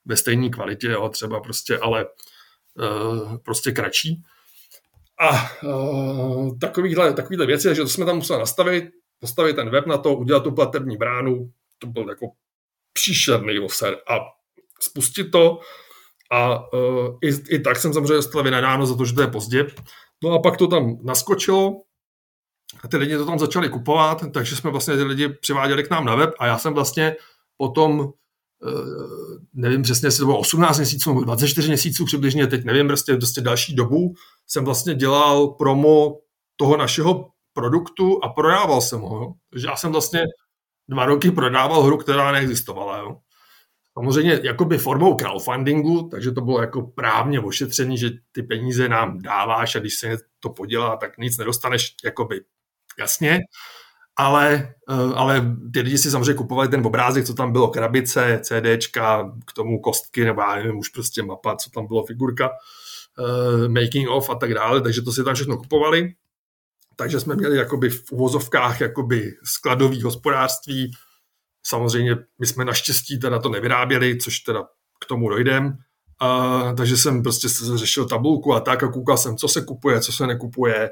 [0.04, 2.06] ve stejné kvalitě, jo, třeba prostě, ale
[2.74, 4.22] uh, prostě kratší.
[5.20, 8.84] A uh, takovýhle, takovýhle věci, že to jsme tam museli nastavit,
[9.18, 12.26] postavit ten web na to, udělat tu platební bránu, to byl jako
[12.92, 14.18] příšerný oser a
[14.80, 15.58] spustit to
[16.32, 19.66] a uh, i, i tak jsem samozřejmě dostal vynadáno za to, že to je pozdě.
[20.24, 21.82] No a pak to tam naskočilo
[22.84, 26.04] a ty lidi to tam začali kupovat, takže jsme vlastně ty lidi přiváděli k nám
[26.04, 27.16] na web a já jsem vlastně
[27.56, 28.10] potom uh,
[29.54, 33.40] nevím přesně, jestli to bylo 18 měsíců nebo 24 měsíců přibližně, teď nevím, prostě, prostě
[33.40, 34.14] další dobu
[34.46, 36.18] jsem vlastně dělal promo
[36.56, 39.34] toho našeho produktu a prodával jsem ho.
[39.50, 40.22] Takže já jsem vlastně
[40.88, 42.98] dva roky prodával hru, která neexistovala.
[42.98, 43.16] Jo.
[43.94, 49.76] Samozřejmě jakoby formou crowdfundingu, takže to bylo jako právně ošetření, že ty peníze nám dáváš
[49.76, 52.40] a když se to podělá, tak nic nedostaneš, jakoby
[52.98, 53.40] jasně.
[54.16, 59.36] Ale, eh, ale ty lidi si samozřejmě kupovali ten obrázek, co tam bylo, krabice, CDčka,
[59.46, 62.50] k tomu kostky, nebo já nevím, už prostě mapa, co tam bylo, figurka,
[63.18, 66.14] uh, making of a tak dále, takže to si tam všechno kupovali
[67.00, 70.90] takže jsme měli jakoby v uvozovkách jakoby skladový hospodářství.
[71.66, 74.62] Samozřejmě my jsme naštěstí teda to nevyráběli, což teda
[75.00, 75.76] k tomu dojdem.
[76.22, 80.12] Uh, takže jsem prostě řešil tabulku a tak a koukal jsem, co se kupuje, co
[80.12, 80.90] se nekupuje,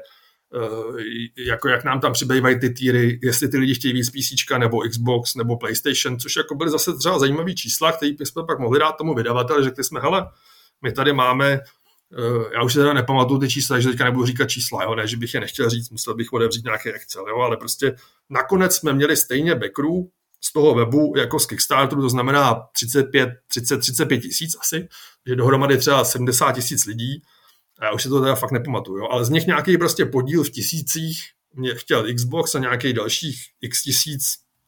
[0.55, 0.99] uh,
[1.47, 5.35] jako jak nám tam přibývají ty týry, jestli ty lidi chtějí víc PC nebo Xbox
[5.35, 9.15] nebo PlayStation, což jako byly zase třeba zajímavé čísla, které jsme pak mohli dát tomu
[9.15, 10.27] vydavateli, řekli jsme, hele,
[10.81, 11.59] my tady máme
[12.17, 14.95] Eh, já už se teda nepamatuju ty čísla, takže teďka nebudu říkat čísla, jo?
[14.95, 17.37] ne, že bych je nechtěl říct, musel bych otevřít nějaký Excel, jo?
[17.37, 17.95] ale prostě
[18.29, 20.11] nakonec jsme měli stejně backrů
[20.41, 24.87] z toho webu jako z Kickstarteru, to znamená 35, 30, 35 tisíc asi,
[25.27, 27.21] že dohromady třeba 70 tisíc lidí
[27.79, 30.49] a já už si to teda fakt nepamatuju, ale z nich nějaký prostě podíl v
[30.49, 31.23] tisících
[31.53, 34.23] mě chtěl Xbox a nějakých dalších x tisíc,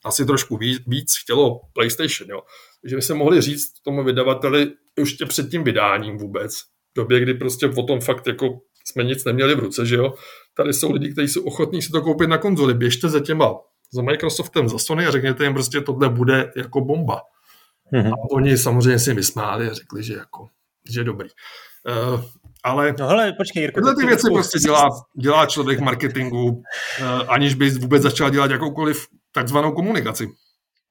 [0.06, 2.42] asi trošku víc, víc chtělo PlayStation, jo.
[2.82, 7.34] Takže by se mohli říct tomu vydavateli ještě před tím vydáním vůbec, v době, kdy
[7.34, 10.14] prostě o tom fakt jako jsme nic neměli v ruce, že jo.
[10.54, 12.74] Tady jsou lidi, kteří jsou ochotní si to koupit na konzoli.
[12.74, 13.56] Běžte za těma,
[13.94, 17.22] za Microsoftem, za Sony a řekněte jim prostě, tohle bude jako bomba.
[17.94, 18.14] Mm-hmm.
[18.14, 20.48] A oni samozřejmě si vysmáli a řekli, že jako,
[20.90, 21.30] že dobrý.
[22.14, 22.22] Uh,
[22.64, 26.62] ale no hele, počkej, Jirko, tyhle ty věci prostě dělá, dělá člověk marketingu, uh,
[27.28, 30.30] aniž by vůbec začal dělat jakoukoliv takzvanou komunikaci.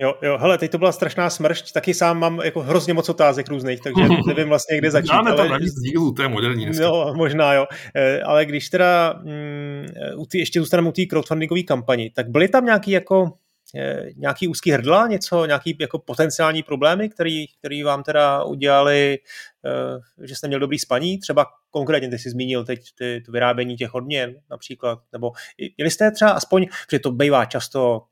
[0.02, 3.48] Jo, jo, hele, teď to byla strašná smršť, taky sám mám jako hrozně moc otázek
[3.48, 5.12] různých, takže nevím vlastně, kde začít.
[5.12, 6.84] Máme to navíc dílu, to je moderní dneska.
[6.84, 9.86] No, možná jo, eh, ale když teda mm,
[10.34, 13.32] ještě zůstaneme u té crowdfundingové kampani, tak byly tam nějaký jako
[13.76, 19.18] eh, nějaký úzký hrdla, něco, nějaký jako potenciální problémy, který, který vám teda udělali,
[19.66, 23.76] eh, že jste měl dobrý spaní, třeba konkrétně ty jsi zmínil teď ty, to vyrábění
[23.76, 25.32] těch odměn například, nebo
[25.76, 28.02] měli jste třeba aspoň, že to bývá často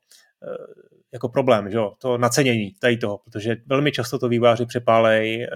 [1.12, 1.92] jako problém, že jo?
[1.98, 5.48] to nacenění tady toho, protože velmi často to výváři přepálej, eh,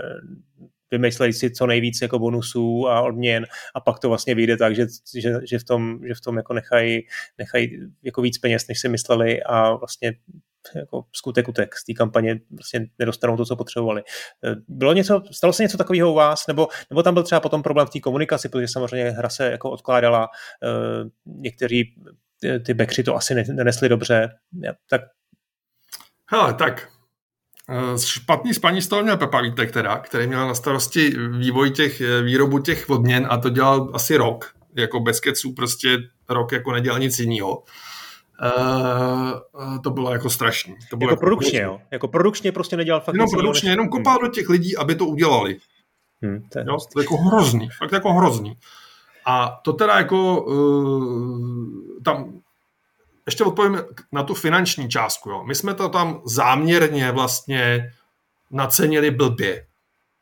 [0.90, 4.86] vymyslejí si co nejvíc jako bonusů a odměn a pak to vlastně vyjde tak, že,
[5.16, 7.06] že, že v tom, že v tom jako nechají,
[7.38, 10.12] nechají jako víc peněz, než si mysleli a vlastně
[10.74, 14.02] jako skutek utek z té kampaně vlastně nedostanou to, co potřebovali.
[14.44, 17.62] Eh, bylo něco, stalo se něco takového u vás, nebo, nebo tam byl třeba potom
[17.62, 20.28] problém v té komunikaci, protože samozřejmě hra se jako odkládala,
[21.26, 21.94] někteří
[22.66, 24.28] ty backři to asi nenesli dobře,
[24.88, 25.00] tak
[26.32, 26.88] Hele, tak
[27.68, 32.00] eh, Špatný spaní z toho měl Pepa Vítek teda, který měl na starosti vývoj těch,
[32.00, 36.72] eh, výrobu těch odměn a to dělal asi rok, jako bez keců, prostě rok jako
[36.72, 37.62] nedělal nic jiného.
[38.42, 40.74] Uh, to bylo jako strašný.
[40.90, 41.80] To bylo jako, jako produkčně, jo?
[41.90, 45.56] Jako produkčně prostě nedělal fakt Jenom produkčně, jenom kopal do těch lidí, aby to udělali.
[46.22, 46.64] Hmm, to, je...
[46.68, 48.54] jo, to je jako hrozný, fakt jako hrozný.
[49.26, 52.40] A to teda jako uh, tam
[53.26, 53.78] ještě odpovím
[54.12, 55.30] na tu finanční částku.
[55.30, 55.44] Jo.
[55.44, 57.92] My jsme to tam záměrně vlastně
[58.50, 59.66] nacenili blbě.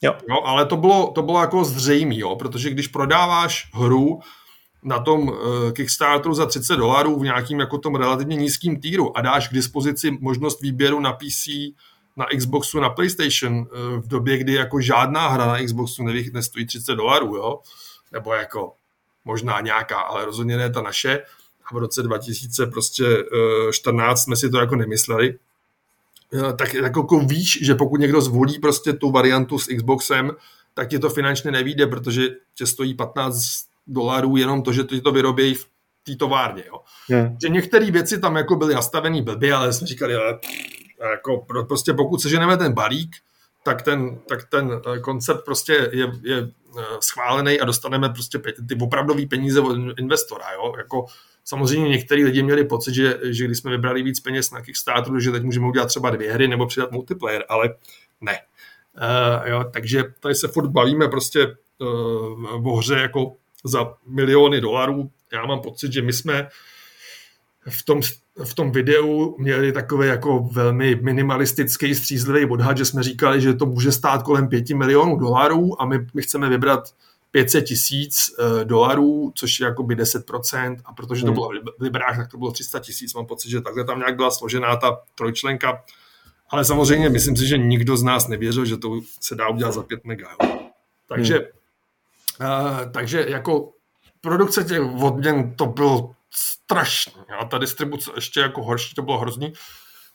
[0.02, 0.14] Jo.
[0.28, 4.20] Jo, ale to bylo, to bylo jako zřejmé, jo, protože když prodáváš hru
[4.82, 5.36] na tom uh,
[5.72, 10.10] Kickstarteru za 30 dolarů v nějakým jako tom relativně nízkým týru a dáš k dispozici
[10.20, 11.48] možnost výběru na PC,
[12.16, 13.66] na Xboxu, na PlayStation uh,
[13.96, 17.58] v době, kdy jako žádná hra na Xboxu nevy, nestojí 30 dolarů, jo,
[18.12, 18.72] nebo jako
[19.24, 21.22] možná nějaká, ale rozhodně ne ta naše,
[21.72, 23.04] v roce 2014 prostě,
[23.88, 25.38] eh, jsme si to jako nemysleli,
[26.34, 30.30] eh, tak jako víš, že pokud někdo zvolí prostě tu variantu s Xboxem,
[30.74, 35.12] tak ti to finančně nevíde, protože tě stojí 15 dolarů jenom to, že ti to
[35.12, 35.66] vyrobí v
[36.02, 36.64] té továrně.
[36.66, 36.80] Jo.
[37.08, 37.36] Hmm.
[37.42, 40.38] Že některé věci tam jako byly nastavené blbě, ale jsme říkali, ale
[41.10, 43.16] jako prostě pokud seženeme ten balík,
[43.62, 46.50] tak ten, tak ten eh, koncept prostě je, je
[47.00, 50.52] schválený a dostaneme prostě ty opravdové peníze od investora.
[50.52, 50.72] Jo?
[50.78, 51.06] Jako
[51.44, 55.30] Samozřejmě některý lidi měli pocit, že, že když jsme vybrali víc peněz na Kickstarteru, že
[55.30, 57.74] teď můžeme udělat třeba dvě hry nebo přidat multiplayer, ale
[58.20, 58.38] ne.
[58.96, 61.46] Uh, jo, takže tady se furt bavíme prostě
[61.78, 65.10] uh, o hře jako za miliony dolarů.
[65.32, 66.48] Já mám pocit, že my jsme
[67.68, 68.00] v tom,
[68.44, 73.66] v tom videu měli takový jako velmi minimalistický střízlivý odhad, že jsme říkali, že to
[73.66, 76.94] může stát kolem 5 milionů dolarů a my, my chceme vybrat
[77.30, 81.34] 500 tisíc uh, dolarů, což je jakoby 10%, a protože to hmm.
[81.34, 83.14] bylo v librách, tak to bylo 300 tisíc.
[83.14, 85.84] Mám pocit, že takhle tam nějak byla složená ta trojčlenka.
[86.50, 89.82] Ale samozřejmě myslím si, že nikdo z nás nevěřil, že to se dá udělat za
[89.82, 90.28] 5 mega.
[91.06, 91.34] Takže,
[92.38, 92.50] hmm.
[92.50, 93.72] uh, takže jako
[94.20, 97.24] produkce těch odměn to bylo strašné.
[97.40, 99.52] A ta distribuce ještě jako horší, to bylo hrozný.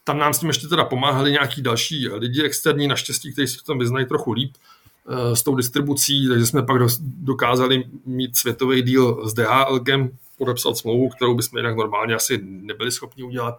[0.03, 3.63] Tam nám s tím ještě teda pomáhali nějaký další lidi externí, naštěstí, kteří si v
[3.63, 4.55] tom vyznají trochu líp.
[4.57, 4.74] Eh,
[5.33, 11.35] s tou distribucí, takže jsme pak dokázali mít světový díl s DHLkem, podepsat smlouvu, kterou
[11.35, 13.55] bychom jinak normálně asi nebyli schopni udělat.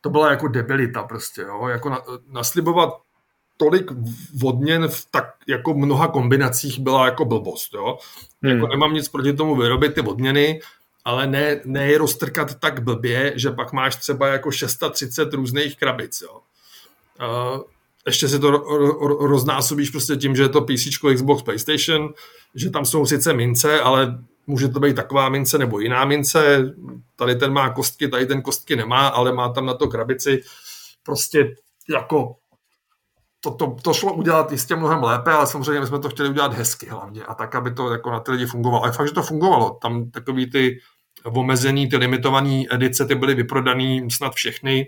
[0.00, 1.68] To byla jako debilita prostě, jo?
[1.68, 2.90] jako na, naslibovat
[3.56, 3.90] tolik
[4.44, 7.98] odměn v tak jako mnoha kombinacích byla jako blbost, jo.
[8.42, 8.52] Hmm.
[8.52, 10.60] Jako nemám nic proti tomu vyrobit ty odměny,
[11.04, 16.20] ale ne, ne je roztrkat tak blbě, že pak máš třeba jako 630 různých krabic,
[16.20, 16.40] jo.
[17.20, 17.60] Uh,
[18.06, 18.50] ještě si to
[19.26, 22.08] roznásobíš prostě tím, že je to PC, Xbox, PlayStation,
[22.54, 26.74] že tam jsou sice mince, ale může to být taková mince nebo jiná mince,
[27.16, 30.40] tady ten má kostky, tady ten kostky nemá, ale má tam na to krabici.
[31.02, 31.56] Prostě
[31.90, 32.36] jako
[33.40, 36.54] to, to, to šlo udělat jistě mnohem lépe, ale samozřejmě my jsme to chtěli udělat
[36.54, 38.84] hezky hlavně a tak, aby to jako na ty lidi fungovalo.
[38.84, 39.78] A fakt, že to fungovalo.
[39.82, 40.78] Tam takový ty
[41.24, 44.86] omezený, ty limitované edice, ty byly vyprodaný snad všechny,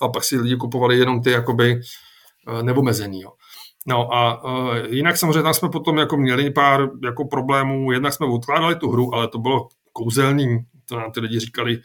[0.00, 1.80] a pak si lidi kupovali jenom ty jakoby
[2.48, 3.20] eh, neomezený.
[3.20, 3.32] Jo.
[3.88, 8.26] No a uh, jinak samozřejmě tam jsme potom jako měli pár jako problémů, jednak jsme
[8.26, 10.58] odkládali tu hru, ale to bylo kouzelný,
[10.88, 11.80] to nám ty lidi říkali,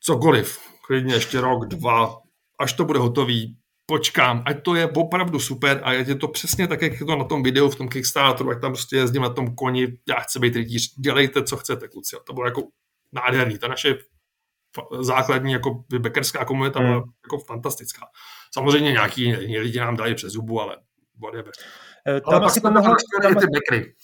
[0.00, 2.16] cokoliv, klidně ještě rok, dva,
[2.60, 3.56] až to bude hotový,
[3.86, 7.24] počkám, ať to je opravdu super a je to přesně tak, jak je to na
[7.24, 10.56] tom videu v tom Kickstarteru, ať tam prostě jezdím na tom koni, já chci být
[10.56, 12.16] rytíř, dělejte, co chcete, kluci.
[12.26, 12.62] To bylo jako
[13.12, 13.58] nádherný.
[13.58, 13.94] Ta naše
[15.00, 17.02] základní jako bekerská komunita byla hmm.
[17.24, 18.06] jako fantastická.
[18.54, 20.76] Samozřejmě nějaký lidi nám dali přes zubu, ale
[21.22, 21.52] whatever.
[22.08, 23.94] Eh, tam ale asi pomohlo, tam, ty bekry.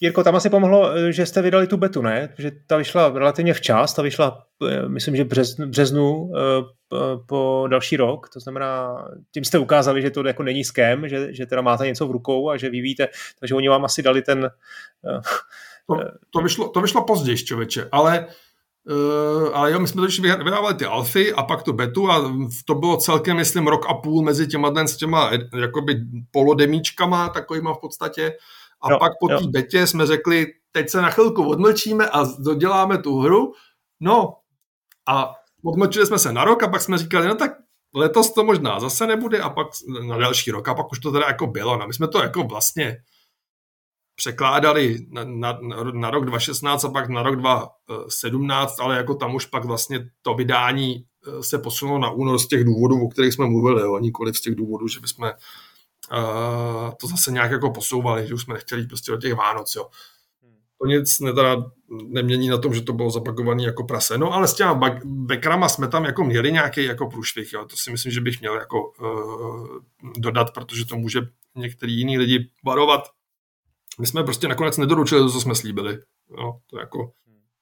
[0.00, 2.34] Jirko, tam asi pomohlo, eh, že jste vydali tu betu, ne?
[2.38, 6.30] Že ta vyšla relativně včas, ta vyšla, eh, myslím, že břez, březnu
[7.28, 11.46] po další rok, to znamená, tím jste ukázali, že to jako není ském, že, že
[11.46, 13.08] teda máte něco v rukou a že vyvíjíte,
[13.40, 14.50] takže oni vám asi dali ten...
[15.86, 15.96] To,
[16.30, 18.26] to, vyšlo, to vyšlo později, člověče, ale
[18.90, 22.32] Uh, ale jo, my jsme totiž vydávali ty alfy a pak tu betu a
[22.64, 25.30] to bylo celkem, myslím, rok a půl mezi těma dnes s těma
[25.60, 28.32] jakoby polodemíčkama takovýma v podstatě.
[28.82, 32.98] A jo, pak po té betě jsme řekli, teď se na chvilku odmlčíme a doděláme
[32.98, 33.52] tu hru.
[34.00, 34.34] No
[35.08, 35.32] a
[35.64, 37.52] odmlčili jsme se na rok a pak jsme říkali, no tak
[37.94, 39.66] letos to možná zase nebude a pak
[40.06, 41.78] na další rok a pak už to teda jako bylo.
[41.78, 42.96] No my jsme to jako vlastně
[44.14, 45.58] překládali na, na,
[45.92, 50.34] na rok 2016 a pak na rok 2017, ale jako tam už pak vlastně to
[50.34, 54.34] vydání eh, se posunulo na únor z těch důvodů, o kterých jsme mluvili, jo, nikoli
[54.34, 55.30] z těch důvodů, že bychom
[56.12, 59.86] uh, to zase nějak jako posouvali, že už jsme nechtěli prostě do těch Vánoc, jo.
[60.80, 61.64] To nic teda
[62.08, 64.18] nemění na tom, že to bylo zapakované jako prase.
[64.18, 67.64] No ale s těma backrama jsme tam jako měli nějaký jako průšvih, jo.
[67.64, 69.66] To si myslím, že bych měl jako uh,
[70.16, 71.20] dodat, protože to může
[71.54, 73.13] některý jiný lidi varovat
[74.00, 75.98] my jsme prostě nakonec nedoručili to, co jsme slíbili.
[76.38, 77.12] Jo, to jako,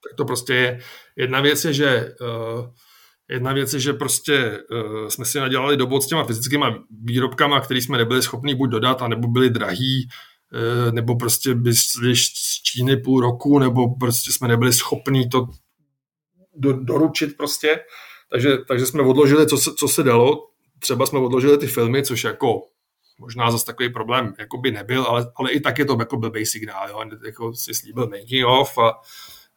[0.04, 0.80] tak to prostě je.
[1.16, 2.66] Jedna věc je, že uh,
[3.30, 7.80] Jedna věc je, že prostě uh, jsme si nadělali dobu s těma fyzickýma výrobkama, které
[7.80, 10.08] jsme nebyli schopni buď dodat, anebo byli drahý,
[10.86, 15.46] uh, nebo prostě by z Číny půl roku, nebo prostě jsme nebyli schopni to
[16.56, 17.80] do, doručit prostě.
[18.30, 20.48] Takže, takže jsme odložili, co se, co se dalo.
[20.78, 22.60] Třeba jsme odložili ty filmy, což jako
[23.22, 26.46] možná zase takový problém jako by nebyl, ale, ale i tak je to jako blbý
[26.46, 27.04] signál, jo?
[27.26, 29.00] jako si slíbil making off a,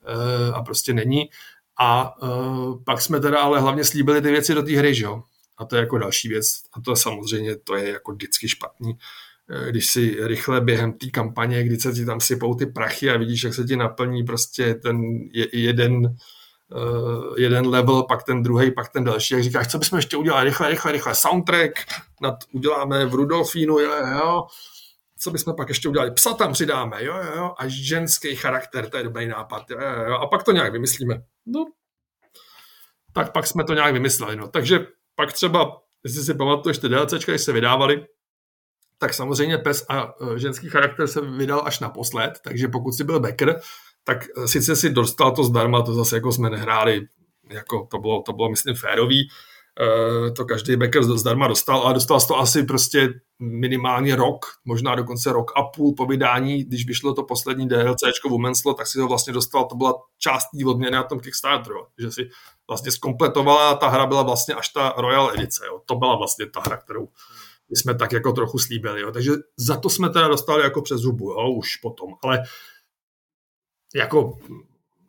[0.07, 1.29] eh, a prostě není.
[1.79, 5.23] A uh, pak jsme teda ale hlavně slíbili ty věci do té hry, jo?
[5.57, 6.45] A to je jako další věc.
[6.73, 8.97] A to samozřejmě, to je jako vždycky špatný.
[9.49, 13.17] Eh, když si rychle během té kampaně, kdy se ti tam sypou ty prachy a
[13.17, 15.01] vidíš, jak se ti naplní prostě ten
[15.53, 16.15] jeden
[17.37, 20.69] jeden level, pak ten druhý, pak ten další, jak říkáš, co bychom ještě udělali, rychle,
[20.69, 21.71] rychle, rychle, soundtrack,
[22.21, 24.47] nad, uděláme v Rudolfínu, jo, jo,
[25.19, 28.97] co bychom pak ještě udělali, psa tam přidáme, jo, jo, jo, a ženský charakter, to
[28.97, 31.21] je dobrý nápad, jo, jo, jo, a pak to nějak vymyslíme.
[31.45, 31.65] No,
[33.13, 37.31] tak pak jsme to nějak vymysleli, no, takže pak třeba, jestli si pamatuješ ty DLCčka,
[37.31, 38.05] když se vydávali,
[38.97, 43.19] tak samozřejmě pes a e, ženský charakter se vydal až naposled, takže pokud si byl
[43.19, 43.59] backer,
[44.07, 47.07] tak sice si dostal to zdarma, to zase jako jsme nehráli,
[47.49, 52.21] jako to bylo, to bylo myslím férový, e, to každý backer zdarma dostal, ale dostal
[52.21, 57.23] to asi prostě minimálně rok, možná dokonce rok a půl po vydání, když vyšlo to
[57.23, 61.19] poslední DLCčko Womenslo, tak si ho vlastně dostal, to byla část té odměny na tom
[61.19, 62.29] Kickstarteru, že si
[62.67, 65.81] vlastně zkompletovala a ta hra byla vlastně až ta Royal edice, jo.
[65.85, 67.07] to byla vlastně ta hra, kterou
[67.69, 69.11] jsme tak jako trochu slíbili, jo.
[69.11, 72.43] takže za to jsme teda dostali jako přes zubu, jo, už potom, ale
[73.95, 74.37] jako,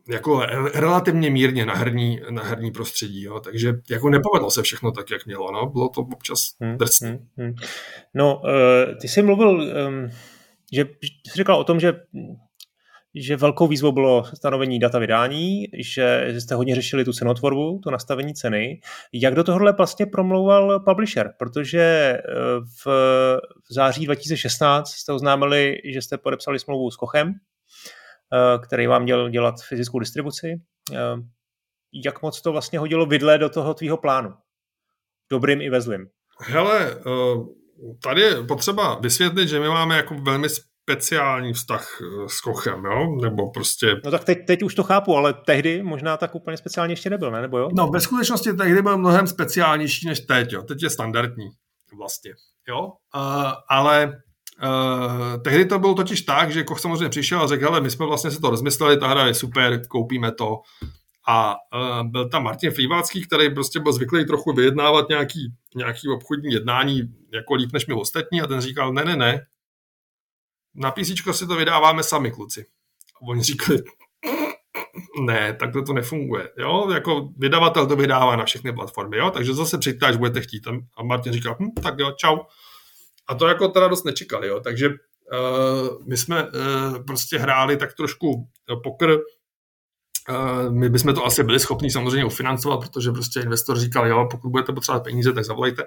[0.09, 0.41] jako
[0.75, 3.23] relativně mírně na herní, na herní prostředí.
[3.23, 3.41] Jo.
[3.41, 5.53] Takže jako nepovedlo se všechno tak, jak mělo.
[5.53, 5.67] No.
[5.67, 7.09] Bylo to občas hmm, drsné.
[7.09, 7.55] Hmm, hmm.
[8.15, 10.11] No, uh, ty jsi mluvil, um,
[10.73, 11.95] že jsi říkal o tom, že
[13.19, 18.35] že velkou výzvou bylo stanovení data vydání, že, jste hodně řešili tu cenotvorbu, to nastavení
[18.35, 18.81] ceny.
[19.13, 21.35] Jak do tohohle vlastně promlouval publisher?
[21.39, 22.23] Protože eh,
[22.85, 22.87] v,
[23.71, 28.06] v září 2016 jste oznámili, že jste podepsali smlouvu s Kochem, Eh,
[28.67, 30.55] který vám měl dělat fyzickou distribuci.
[30.93, 30.97] Eh,
[32.05, 34.35] jak moc to vlastně hodilo vidle do toho tvýho plánu?
[35.31, 36.07] Dobrým i ve zlým.
[36.41, 37.01] Hele, eh,
[38.03, 40.49] tady je potřeba vysvětlit, že my máme jako velmi
[40.91, 41.89] speciální vztah
[42.27, 43.17] s Kochem, jo?
[43.23, 44.01] Nebo prostě...
[44.05, 47.31] No tak teď, teď už to chápu, ale tehdy možná tak úplně speciálně ještě nebyl,
[47.31, 47.43] ne?
[47.43, 47.69] Nebo jo?
[47.73, 50.63] No, ve skutečnosti tehdy byl mnohem speciálnější než teď, jo?
[50.63, 51.49] Teď je standardní
[51.99, 52.31] vlastně,
[52.69, 52.93] jo?
[53.17, 54.23] Uh, ale
[54.63, 58.07] Uh, tehdy to bylo totiž tak, že Koch samozřejmě přišel a řekl, ale my jsme
[58.07, 60.61] vlastně se to rozmysleli, ta hra je super, koupíme to.
[61.29, 66.53] A uh, byl tam Martin Frývácký, který prostě byl zvyklý trochu vyjednávat nějaký, nějaký obchodní
[66.53, 67.03] jednání
[67.33, 69.47] jako líp než my ostatní a ten říkal, ne, ne, ne,
[70.77, 72.67] na PC si to vydáváme sami, kluci.
[73.17, 73.83] A oni říkali,
[75.21, 76.51] ne, takhle to nefunguje.
[76.59, 80.69] Jo, jako vydavatel to vydává na všechny platformy, jo, takže zase přijďte, až budete chtít.
[80.97, 82.37] A Martin říkal, hm, tak jo, čau
[83.29, 84.61] A to jako teda dost nečekali, jo.
[84.61, 86.51] Takže uh, my jsme uh,
[87.07, 88.49] prostě hráli tak trošku
[88.83, 89.19] pokr,
[90.31, 94.51] uh, my bychom to asi byli schopni samozřejmě ufinancovat, protože prostě investor říkal, jo, pokud
[94.51, 95.83] budete potřebovat peníze, tak zavolejte.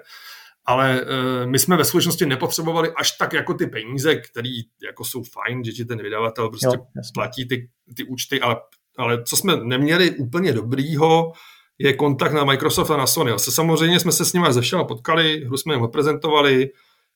[0.64, 4.50] Ale uh, my jsme ve skutečnosti nepotřebovali až tak jako ty peníze, které
[4.86, 8.56] jako jsou fajn, že ti ten vydavatel prostě jo, platí ty, ty účty, ale,
[8.98, 11.32] ale co jsme neměli úplně dobrýho,
[11.78, 13.32] je kontakt na Microsoft a na Sony.
[13.36, 16.70] Se samozřejmě jsme se s nimi ze všema potkali, hru jsme jim odprezentovali,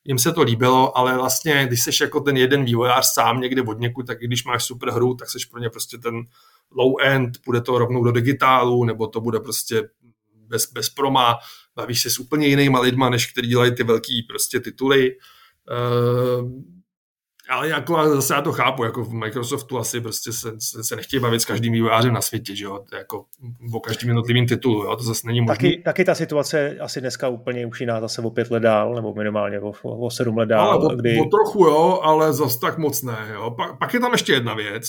[0.05, 3.81] jim se to líbilo, ale vlastně, když jsi jako ten jeden vývojář sám někde od
[3.81, 6.15] něku, tak i když máš super hru, tak jsi pro ně prostě ten
[6.71, 9.83] low end, bude to rovnou do digitálu, nebo to bude prostě
[10.33, 11.39] bez, bez proma,
[11.77, 15.17] bavíš se s úplně jinýma lidma, než který dělají ty velký prostě tituly.
[15.71, 16.51] Uh,
[17.49, 21.21] ale jako zase já to chápu, jako v Microsoftu asi prostě se, se, se nechtějí
[21.21, 23.25] bavit s každým vývojářem na světě, že jo, jako
[23.73, 25.55] o každým jednotlivým titulu, jo, to zase není možné.
[25.55, 29.15] Taky, taky ta situace asi dneska úplně už jiná zase o pět let dál, nebo
[29.15, 30.71] minimálně o, o sedm let dál.
[30.71, 31.21] Ale o, kdy...
[31.21, 33.51] o trochu jo, ale zase tak moc ne, jo.
[33.51, 34.85] Pa, pak je tam ještě jedna věc,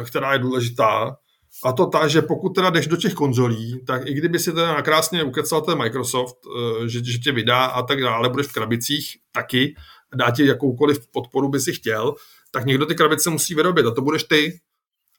[0.00, 1.16] eh, která je důležitá,
[1.64, 4.74] a to ta, že pokud teda jdeš do těch konzolí, tak i kdyby si teda
[4.74, 9.16] nakrásně ukecal ten Microsoft, eh, že, že tě vydá a tak dále, budeš v krabicích
[9.32, 9.74] taky,
[10.16, 12.14] dá ti jakoukoliv podporu by si chtěl,
[12.50, 14.60] tak někdo ty krabice musí vyrobit a to budeš ty.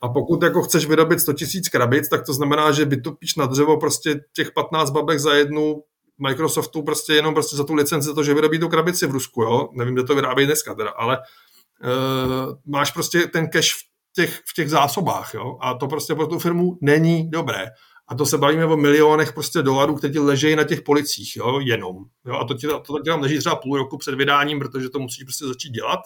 [0.02, 1.42] A pokud jako chceš vyrobit 100 000
[1.72, 5.84] krabic, tak to znamená, že vytopíš na dřevo prostě těch 15 babek za jednu
[6.20, 9.70] Microsoftu prostě jenom prostě za tu licenci to, že vyrobí tu krabici v Rusku, jo.
[9.74, 13.82] Nevím, kde to vyrábí dneska teda, ale uh, máš prostě ten cash v
[14.16, 15.58] těch, v těch zásobách, jo.
[15.62, 17.68] A to prostě pro tu firmu není dobré.
[18.08, 21.60] A to se bavíme o milionech prostě dolarů, které ti ležejí na těch policích, jo,
[21.60, 21.96] jenom.
[22.26, 25.00] Jo, a to ti, to, ti tam leží třeba půl roku před vydáním, protože to
[25.00, 26.00] musíš prostě začít dělat.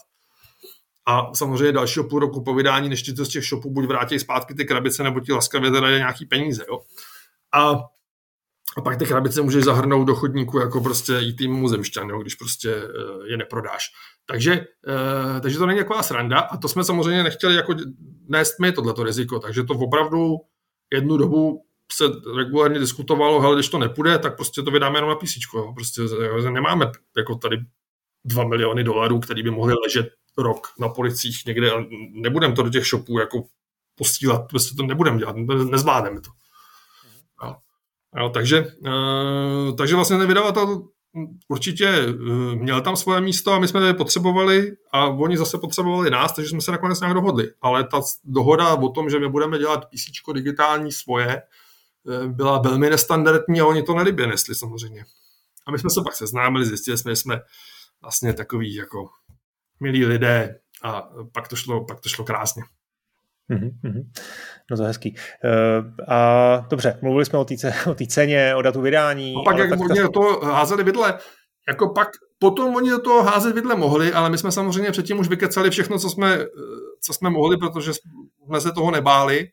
[1.05, 4.19] A samozřejmě dalšího půl roku po vydání, než ti to z těch shopů buď vrátí
[4.19, 6.79] zpátky ty krabice, nebo ti laskavě teda nějaký peníze, jo.
[7.53, 7.69] A,
[8.77, 12.35] a pak ty krabice můžeš zahrnout do chodníku jako prostě i tým muzemšťan, jo, když
[12.35, 13.85] prostě uh, je neprodáš.
[14.25, 17.75] Takže, uh, takže to není taková sranda a to jsme samozřejmě nechtěli jako
[18.27, 20.35] nést my tohleto riziko, takže to opravdu
[20.93, 22.05] jednu dobu se
[22.37, 25.33] regulárně diskutovalo, hele, když to nepůjde, tak prostě to vydáme jenom na PC.
[25.73, 26.01] Prostě
[26.49, 27.57] nemáme jako tady
[28.25, 32.69] 2 miliony dolarů, který by mohly ležet rok na policích někde a nebudeme to do
[32.69, 33.43] těch shopů jako
[33.95, 35.35] postílat, prostě to nebudeme dělat,
[35.69, 36.29] nezvládneme to.
[37.43, 37.55] Jo.
[38.17, 40.87] Jo, takže, uh, takže vlastně ten vydavatel
[41.47, 46.09] určitě uh, měl tam svoje místo a my jsme je potřebovali a oni zase potřebovali
[46.09, 47.51] nás, takže jsme se nakonec nějak dohodli.
[47.61, 51.41] Ale ta dohoda o tom, že my budeme dělat PC digitální svoje,
[52.27, 55.05] byla velmi nestandardní a oni to nelibě nesli samozřejmě.
[55.67, 57.41] A my jsme se pak seznámili, zjistili jsme, že jsme
[58.01, 59.09] vlastně takový jako
[59.79, 62.63] milí lidé a pak to šlo, pak to šlo krásně.
[63.51, 64.03] Mm-hmm.
[64.71, 65.15] No to je hezký.
[65.15, 67.55] Uh, a dobře, mluvili jsme o té
[67.91, 69.35] o ceně, o datu vydání.
[69.35, 70.01] A pak jak oni ta...
[70.01, 71.19] do toho házeli vidle,
[71.67, 72.07] jako pak
[72.39, 75.99] potom oni do toho házet vidle mohli, ale my jsme samozřejmě předtím už vykecali všechno,
[75.99, 76.45] co jsme, eh,
[77.01, 79.47] co jsme mohli, protože jsme se toho nebáli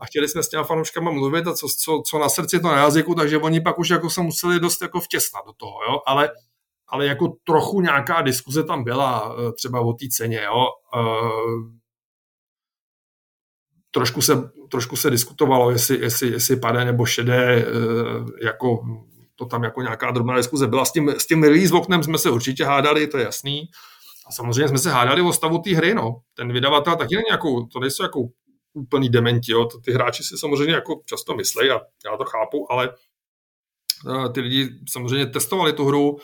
[0.00, 2.78] a chtěli jsme s těma fanouškama mluvit a co, co, co na srdci, to na
[2.78, 6.30] jazyku, takže oni pak už jako se museli dost jako vtěsnat do toho, jo, ale,
[6.88, 10.66] ale jako trochu nějaká diskuze tam byla, eh, třeba o té ceně, jo,
[10.96, 11.62] uh,
[13.90, 18.84] trošku se, trošku se diskutovalo, jestli, jestli, jestli padé nebo šedé, uh, jako
[19.36, 20.84] to tam jako nějaká drobná diskuze byla.
[20.84, 23.68] S tím, s tím release oknem jsme se určitě hádali, to je jasný.
[24.26, 26.16] A samozřejmě jsme se hádali o stavu té hry, no.
[26.34, 28.20] Ten vydavatel taky není jako, to nejsou jako
[28.76, 29.52] úplný dementi.
[29.52, 29.68] Jo.
[29.84, 32.90] Ty hráči si samozřejmě jako často myslí a já to chápu, ale
[34.10, 36.18] eh, ty lidi samozřejmě testovali tu hru,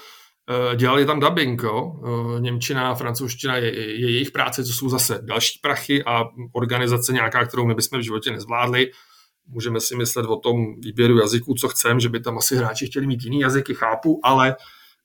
[0.73, 1.93] eh, dělali tam dubbing, jo.
[2.05, 7.45] Eh, Němčina, francouzština je, je jejich práce, co jsou zase další prachy a organizace nějaká,
[7.45, 8.91] kterou my bychom v životě nezvládli.
[9.47, 13.07] Můžeme si myslet o tom výběru jazyků, co chcem, že by tam asi hráči chtěli
[13.07, 14.57] mít jiný jazyky, chápu, ale,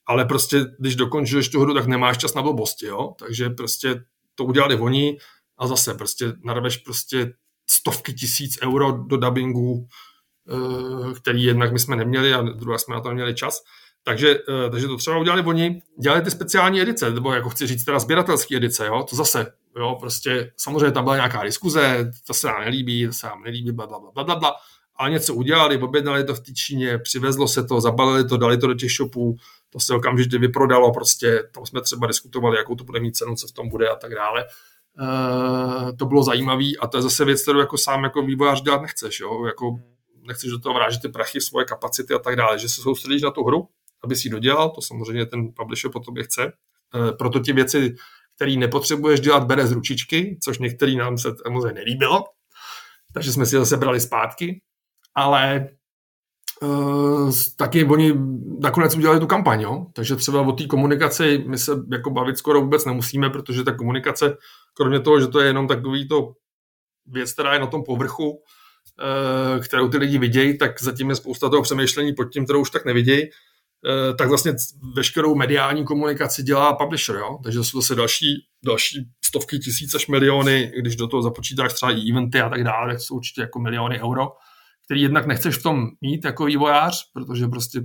[0.05, 3.13] ale prostě, když dokončuješ tu hru, tak nemáš čas na blbosti, jo.
[3.19, 4.03] Takže prostě
[4.35, 5.17] to udělali oni,
[5.57, 7.33] a zase prostě narveš prostě
[7.69, 9.87] stovky tisíc euro do dubbingu,
[10.49, 13.61] eh, který jednak my jsme neměli a druhá jsme na to neměli čas.
[14.03, 17.83] Takže, eh, takže to třeba udělali oni, dělali ty speciální edice, nebo jako chci říct
[17.83, 22.47] teda sběratelské edice, jo, to zase, jo, prostě samozřejmě tam byla nějaká diskuze, to se
[22.47, 24.55] nám nelíbí, to se nám nelíbí, bla, bla, bla, bla, bla,
[24.95, 28.67] ale něco udělali, objednali to v té Číně, přivezlo se to, zabalili to, dali to
[28.67, 29.37] do těch shopů,
[29.69, 33.47] to se okamžitě vyprodalo, prostě tam jsme třeba diskutovali, jakou to bude mít cenu, co
[33.47, 34.45] v tom bude a tak dále.
[34.99, 38.81] Eh, to bylo zajímavé a to je zase věc, kterou jako sám jako vývojář dělat
[38.81, 39.45] nechceš, jo?
[39.45, 39.79] Jako
[40.27, 43.31] nechceš do toho vrážet ty prachy, svoje kapacity a tak dále, že se soustředíš na
[43.31, 43.67] tu hru,
[44.03, 46.53] aby si ji dodělal, to samozřejmě ten publisher po tobě chce.
[46.95, 47.95] Eh, proto ti věci,
[48.35, 52.23] které nepotřebuješ dělat, bere z ručičky, což některý nám se samozřejmě nelíbilo,
[53.13, 54.61] takže jsme si zase brali zpátky,
[55.15, 55.69] ale
[56.61, 58.13] Uh, taky oni
[58.59, 59.85] nakonec udělali tu kampaň, jo?
[59.93, 64.37] takže třeba o té komunikaci my se jako bavit skoro vůbec nemusíme, protože ta komunikace,
[64.73, 66.33] kromě toho, že to je jenom takový to
[67.05, 71.49] věc, která je na tom povrchu, uh, kterou ty lidi vidějí, tak zatím je spousta
[71.49, 74.53] toho přemýšlení pod tím, kterou už tak nevidějí, uh, tak vlastně
[74.95, 77.39] veškerou mediální komunikaci dělá publisher, jo?
[77.43, 82.11] takže jsou zase další, další stovky tisíc až miliony, když do toho započítáš třeba i
[82.11, 84.27] eventy a tak dále, jsou určitě jako miliony euro
[84.87, 87.81] který jednak nechceš v tom mít jako vývojář, protože prostě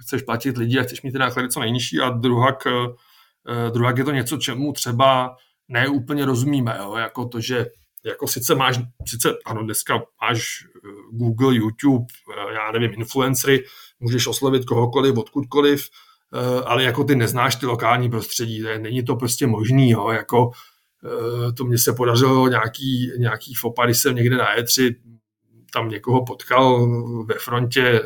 [0.00, 4.04] chceš platit lidi a chceš mít ty náklady co nejnižší a druhak, eh, druhak je
[4.04, 5.36] to něco, čemu třeba
[5.68, 6.94] neúplně rozumíme, jo?
[6.94, 7.66] jako to, že
[8.04, 12.06] jako sice máš, sice ano, dneska máš eh, Google, YouTube,
[12.36, 13.64] eh, já nevím, influencery,
[14.00, 15.88] můžeš oslovit kohokoliv, odkudkoliv,
[16.64, 20.08] ale jako ty neznáš ty lokální prostředí, není to prostě možný, jo?
[20.08, 20.50] jako
[21.56, 24.94] to mně se podařilo nějaký, nějaký fopa, když jsem někde na E3
[25.78, 26.88] tam někoho potkal
[27.24, 28.00] ve frontě eh,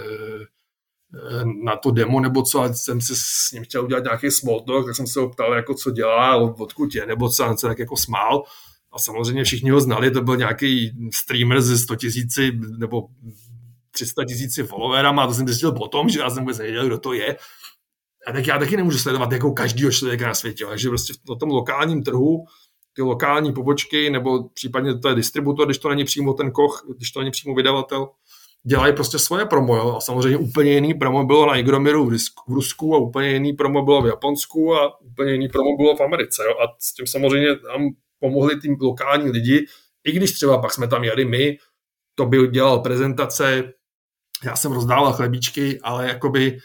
[1.15, 4.61] eh, na to demo nebo co, a jsem si s ním chtěl udělat nějaký small
[4.61, 7.67] talk, tak jsem se ho ptal, jako co dělá, odkud je, nebo co, a se
[7.67, 8.43] tak jako smál.
[8.93, 13.09] A samozřejmě všichni ho znali, to byl nějaký streamer ze 100 tisíci nebo
[13.91, 17.13] 300 tisíci followerama a to jsem zjistil potom, že já jsem vůbec nevěděl, kdo to
[17.13, 17.37] je.
[18.27, 21.49] A tak já taky nemůžu sledovat jako každého člověka na světě, takže prostě na tom
[21.49, 22.45] lokálním trhu
[22.93, 27.11] ty lokální pobočky, nebo případně to je distributor, když to není přímo ten koch, když
[27.11, 28.09] to není přímo vydavatel,
[28.67, 29.77] dělají prostě svoje promo.
[29.77, 29.95] Jo?
[29.97, 32.11] A samozřejmě úplně jiný promo bylo na Igromiru
[32.49, 36.01] v Rusku a úplně jiný promo bylo v Japonsku a úplně jiný promo bylo v
[36.01, 36.43] Americe.
[36.47, 36.51] Jo?
[36.51, 37.89] A s tím samozřejmě tam
[38.21, 39.67] pomohli tým lokální lidi,
[40.05, 41.59] i když třeba pak jsme tam jeli my,
[42.15, 43.73] to by dělal prezentace,
[44.45, 46.59] já jsem rozdával chlebíčky, ale jakoby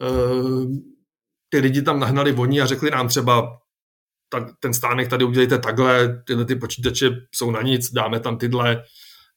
[0.00, 0.66] uh,
[1.48, 3.58] ty lidi tam nahnali voní a řekli nám třeba,
[4.28, 8.82] tak, ten stánek tady udělejte takhle, tyhle ty počítače jsou na nic, dáme tam tyhle,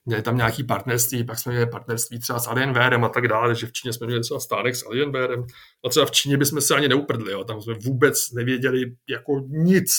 [0.05, 3.67] měli tam nějaký partnerství, pak jsme měli partnerství třeba s Alienwarem a tak dále, takže
[3.67, 5.45] v Číně jsme měli třeba stánek s Alienwarem.
[5.85, 9.91] A třeba v Číně bychom se ani neuprdli, jo, tam jsme vůbec nevěděli jako nic,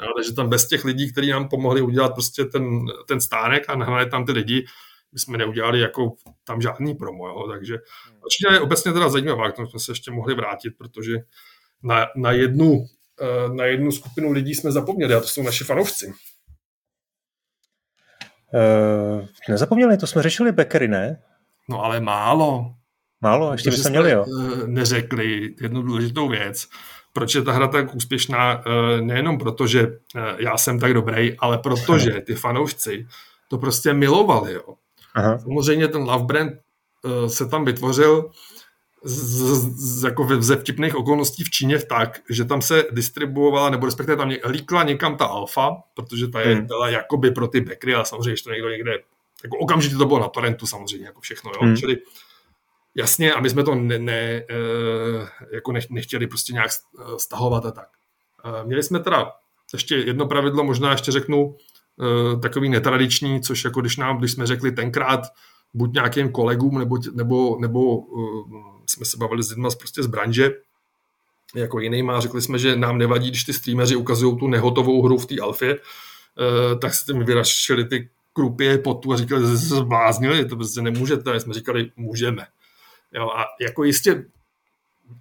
[0.00, 2.64] jo, takže tam bez těch lidí, kteří nám pomohli udělat prostě ten,
[3.08, 4.66] ten stánek a nahnali tam ty lidi,
[5.12, 6.12] my jsme neudělali jako
[6.44, 7.78] tam žádný promo, jo, takže
[8.30, 11.16] Čína je obecně teda zajímavá, k tomu jsme se ještě mohli vrátit, protože
[11.82, 12.84] na, na jednu
[13.52, 16.12] na jednu skupinu lidí jsme zapomněli a to jsou naši fanoušci.
[18.54, 21.22] Uh, nezapomněli, to jsme řešili Beckery, ne?
[21.68, 22.74] No ale málo.
[23.20, 24.24] Málo, ještě bychom měli, jo.
[24.42, 26.66] Eh, neřekli jednu důležitou věc.
[27.12, 28.64] Proč je ta hra tak úspěšná?
[29.00, 29.86] Nejenom proto, že
[30.38, 33.06] já jsem tak dobrý, ale protože ty fanoušci
[33.50, 34.74] to prostě milovali, jo.
[35.14, 35.38] Aha.
[35.38, 36.52] Samozřejmě ten love brand
[37.26, 38.30] se tam vytvořil
[39.04, 39.42] z,
[39.76, 44.32] z, jako ze vtipných okolností v Číně tak, že tam se distribuovala, nebo respektive tam
[44.48, 46.66] líkla někam ta alfa, protože ta je, hmm.
[46.66, 48.92] byla jakoby pro ty backry, ale samozřejmě, že to někdo někde,
[49.44, 51.76] jako okamžitě to bylo na torrentu samozřejmě, jako všechno, jo, hmm.
[51.76, 51.96] čili
[52.94, 57.66] jasně, a my jsme to ne, ne, eh, jako nech, nechtěli prostě nějak eh, stahovat
[57.66, 57.88] a tak.
[58.44, 59.32] Eh, měli jsme teda
[59.72, 61.56] ještě jedno pravidlo, možná ještě řeknu,
[62.42, 65.20] takový netradiční, což jako když nám, když jsme řekli tenkrát,
[65.74, 68.00] buď nějakým kolegům, nebo, nebo, nebo
[68.90, 70.50] jsme se bavili s lidmi prostě z branže,
[71.54, 75.26] jako jinýma, řekli jsme, že nám nevadí, když ty streameři ukazují tu nehotovou hru v
[75.26, 80.44] té alfě, uh, tak se mi vyrašili ty krupě potu a říkali, že se zbláznili,
[80.44, 82.46] to prostě nemůžete, a jsme říkali, můžeme.
[83.12, 84.24] Jo, a jako jistě,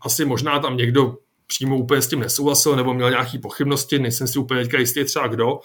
[0.01, 4.39] asi možná tam někdo přímo úplně s tím nesouhlasil nebo měl nějaké pochybnosti, nejsem si
[4.39, 5.59] úplně teďka jistý třeba kdo,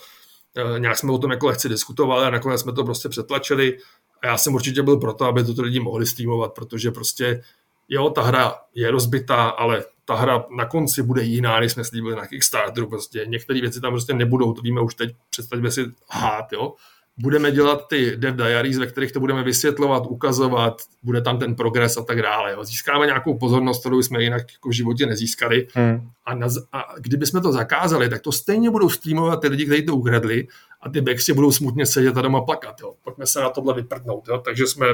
[0.56, 3.78] e, nějak jsme o tom jako lehce diskutovali a nakonec jsme to prostě přetlačili.
[4.22, 7.42] A já jsem určitě byl proto, aby to lidi mohli streamovat, protože prostě
[7.88, 12.16] jo, ta hra je rozbitá, ale ta hra na konci bude jiná, než jsme slíbili
[12.16, 12.88] na Kickstarteru.
[12.88, 16.74] Prostě některé věci tam prostě nebudou, to víme už teď, představíme si hát, jo.
[17.18, 21.96] Budeme dělat ty dev diaries, ve kterých to budeme vysvětlovat, ukazovat, bude tam ten progres
[21.96, 22.52] a tak dále.
[22.52, 22.64] Jo.
[22.64, 25.68] Získáme nějakou pozornost, kterou jsme jinak jako v životě nezískali.
[25.74, 26.10] Hmm.
[26.26, 29.86] A, na, a kdyby jsme to zakázali, tak to stejně budou streamovat ty lidi, kteří
[29.86, 30.48] to ukradli
[30.80, 32.80] a ty backsi budou smutně sedět a doma plakat.
[32.80, 32.94] Jo.
[33.04, 34.28] Pojďme se na tohle vyprdnout.
[34.28, 34.38] Jo.
[34.38, 34.86] Takže jsme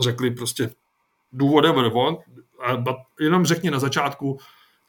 [0.00, 0.70] řekli prostě
[1.32, 2.18] do whatever want,
[3.20, 4.38] jenom řekni na začátku,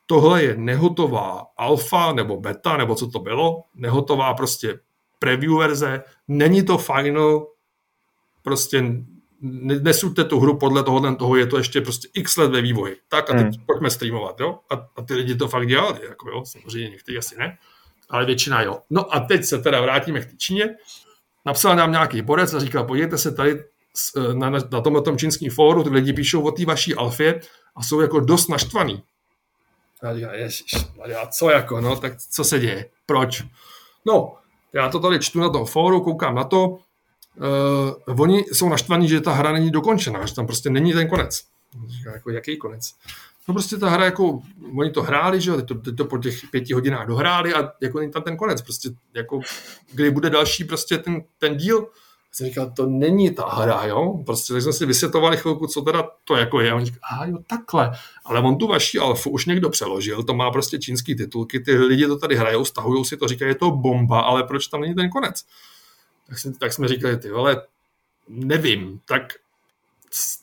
[0.06, 4.80] tohle je nehotová alfa nebo beta, nebo co to bylo, nehotová prostě
[5.20, 7.48] preview verze, není to final,
[8.42, 8.84] prostě
[9.82, 12.98] nesuďte tu hru podle toho, toho, je to ještě prostě x let ve vývoji.
[13.08, 13.66] Tak a teď hmm.
[13.66, 14.60] pojďme streamovat, jo?
[14.70, 17.58] A, a ty lidi to fakt dělali, jako jo, samozřejmě někteří asi ne,
[18.10, 18.80] ale většina jo.
[18.90, 20.76] No a teď se teda vrátíme k té Číně.
[21.46, 23.64] Napsal nám nějaký borec a říkal, podívejte se, tady
[24.34, 27.42] na, na tomhle tom čínském fóru, ty lidi píšou o té vaší alfě
[27.76, 29.04] a jsou jako dost naštvaný.
[30.02, 30.64] A já říkám, ježiš,
[31.22, 32.90] a co jako, no, tak co se děje?
[33.06, 33.44] Proč?
[34.06, 34.34] No,
[34.74, 36.68] já to tady čtu na tom fóru, koukám na to,
[38.08, 41.44] uh, oni jsou naštvaní, že ta hra není dokončená, že tam prostě není ten konec.
[41.88, 42.94] Říká, jako jaký konec?
[43.48, 44.42] No prostě ta hra, jako,
[44.78, 48.00] oni to hráli, že teď to, teď to po těch pěti hodinách dohráli a jako
[48.00, 49.40] není tam ten konec, prostě jako,
[49.92, 51.88] kdy bude další prostě ten, ten díl,
[52.32, 54.24] jsem říkal, to není ta hra, jo?
[54.26, 56.72] Prostě tak jsme si vysvětovali chvilku, co teda to jako je.
[56.72, 57.92] A on říká, a jo, takhle.
[58.26, 62.08] Ale on tu vaši alfu už někdo přeložil, to má prostě čínský titulky, ty lidi
[62.08, 65.10] to tady hrajou, stahují si to, říkají, je to bomba, ale proč tam není ten
[65.10, 65.46] konec?
[66.28, 67.62] Tak, jsme, tak jsme říkali, ty ale
[68.28, 69.34] nevím, tak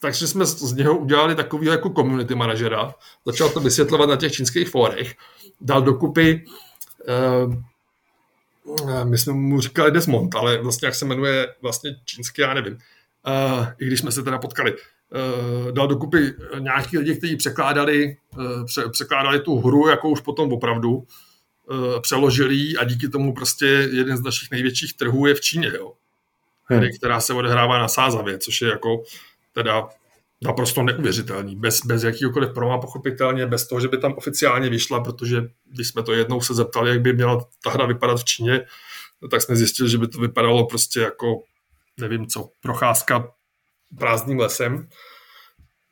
[0.01, 2.95] takže jsme z něho udělali takový jako community manažera,
[3.26, 5.14] začal to vysvětlovat na těch čínských fórech,
[5.61, 6.45] dal dokupy
[7.45, 7.55] uh,
[9.05, 12.73] my jsme mu říkali Desmond, ale vlastně jak se jmenuje vlastně čínsky, já nevím.
[12.73, 14.73] Uh, I když jsme se teda potkali.
[14.73, 20.53] Uh, dal dokupy nějaký lidi, kteří překládali, uh, pře- překládali tu hru, jako už potom
[20.53, 25.73] opravdu uh, přeložili a díky tomu prostě jeden z našich největších trhů je v Číně,
[25.75, 25.93] jo.
[26.64, 26.85] Hmm.
[26.99, 29.03] Která se odehrává na Sázavě, což je jako
[29.53, 29.89] teda
[30.45, 35.43] naprosto neuvěřitelný, bez, bez jakýkoliv proma, pochopitelně, bez toho, že by tam oficiálně vyšla, protože
[35.64, 38.66] když jsme to jednou se zeptali, jak by měla ta hra vypadat v Číně,
[39.30, 41.43] tak jsme zjistili, že by to vypadalo prostě jako,
[42.01, 43.32] nevím co, procházka
[43.99, 44.89] prázdným lesem.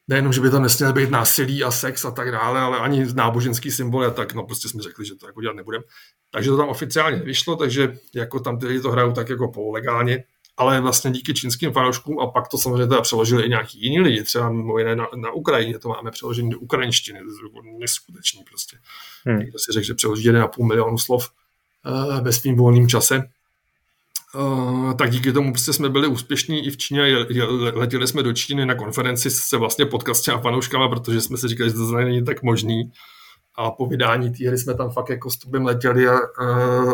[0.08, 3.70] Nejenom, že by tam nesměl být násilí a sex a tak dále, ale ani náboženský
[3.70, 5.84] symbol a tak, no prostě jsme řekli, že to jako dělat nebudeme.
[6.30, 10.24] Takže to tam oficiálně vyšlo, takže jako tam ty lidi to hrajou tak jako pololegálně,
[10.56, 14.22] ale vlastně díky čínským fanouškům a pak to samozřejmě teda přeložili i nějaký jiní lidi,
[14.22, 18.78] třeba mimo jiné na, na Ukrajině, to máme přeložené do ukrajinštiny, to je neskutečný prostě.
[19.24, 19.38] Hmm.
[19.38, 21.30] Někdo si řekl, že přeloží 1,5 milionu slov
[21.86, 23.22] uh, ve svým volným čase.
[24.34, 27.44] Uh, tak díky tomu prostě jsme byli úspěšní i v Číně, je, je,
[27.74, 31.70] letěli jsme do Číny na konferenci se vlastně pod a fanouškama, protože jsme si říkali,
[31.70, 32.92] že to není tak možný
[33.58, 36.18] a po vydání té hry jsme tam fakt jako s tubem letěli a,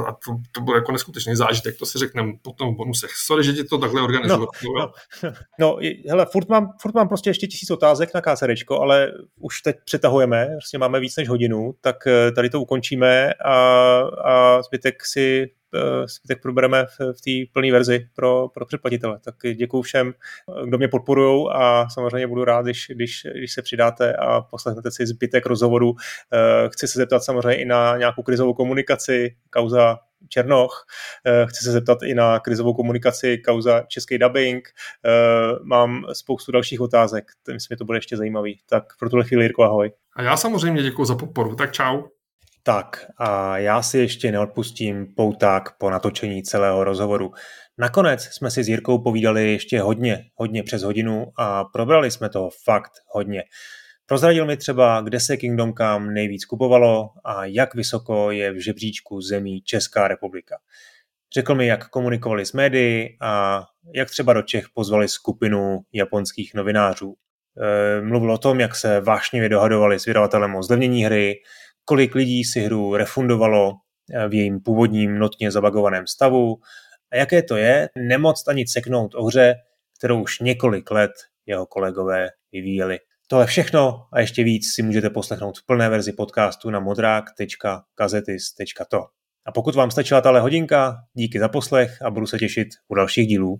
[0.06, 3.10] a to, to byl jako neskutečný zážitek, to si řekneme potom v bonusech.
[3.26, 4.46] Sorry, že ti to takhle organizuju.
[4.64, 4.92] No,
[5.22, 9.60] no, no, hele, furt mám, furt mám prostě ještě tisíc otázek na KCRčko, ale už
[9.60, 13.54] teď přetahujeme, prostě máme víc než hodinu, tak eh, tady to ukončíme a,
[14.24, 19.18] a zbytek si Eh, tak probereme v, v té plné verzi pro, pro předplatitele.
[19.24, 20.14] Tak děkuji všem,
[20.64, 25.06] kdo mě podporují a samozřejmě budu rád, když, když, když se přidáte a poslechnete si
[25.06, 25.94] zbytek rozhovoru.
[26.32, 29.98] Eh, chci se zeptat samozřejmě i na nějakou krizovou komunikaci, kauza
[30.28, 30.86] Černoch.
[31.26, 34.68] Eh, chci se zeptat i na krizovou komunikaci, kauza český dubbing.
[35.62, 38.60] Mám spoustu dalších otázek, myslím, že to bude ještě zajímavý.
[38.68, 39.92] Tak pro tuhle chvíli, Jirko, ahoj.
[40.16, 42.02] A já samozřejmě děkuji za podporu, tak čau.
[42.62, 47.32] Tak a já si ještě neodpustím pouták po natočení celého rozhovoru.
[47.78, 52.50] Nakonec jsme si s Jirkou povídali ještě hodně, hodně přes hodinu a probrali jsme toho
[52.64, 53.44] fakt hodně.
[54.06, 59.20] Prozradil mi třeba, kde se Kingdom Come nejvíc kupovalo a jak vysoko je v žebříčku
[59.20, 60.56] zemí Česká republika.
[61.34, 67.14] Řekl mi, jak komunikovali s médií a jak třeba do Čech pozvali skupinu japonských novinářů.
[67.58, 71.34] E, mluvil o tom, jak se vášnivě dohadovali s vydavatelem o zlevnění hry,
[71.84, 73.72] kolik lidí si hru refundovalo
[74.14, 76.56] eh, v jejím původním notně zabagovaném stavu
[77.12, 79.54] a jaké to je nemoc ani ceknout o hře,
[79.98, 81.12] kterou už několik let
[81.46, 82.98] jeho kolegové vyvíjeli.
[83.28, 89.06] Tohle všechno a ještě víc si můžete poslechnout v plné verzi podcastu na modrák.kazetis.to.
[89.46, 93.28] A pokud vám stačila tahle hodinka, díky za poslech a budu se těšit u dalších
[93.28, 93.58] dílů.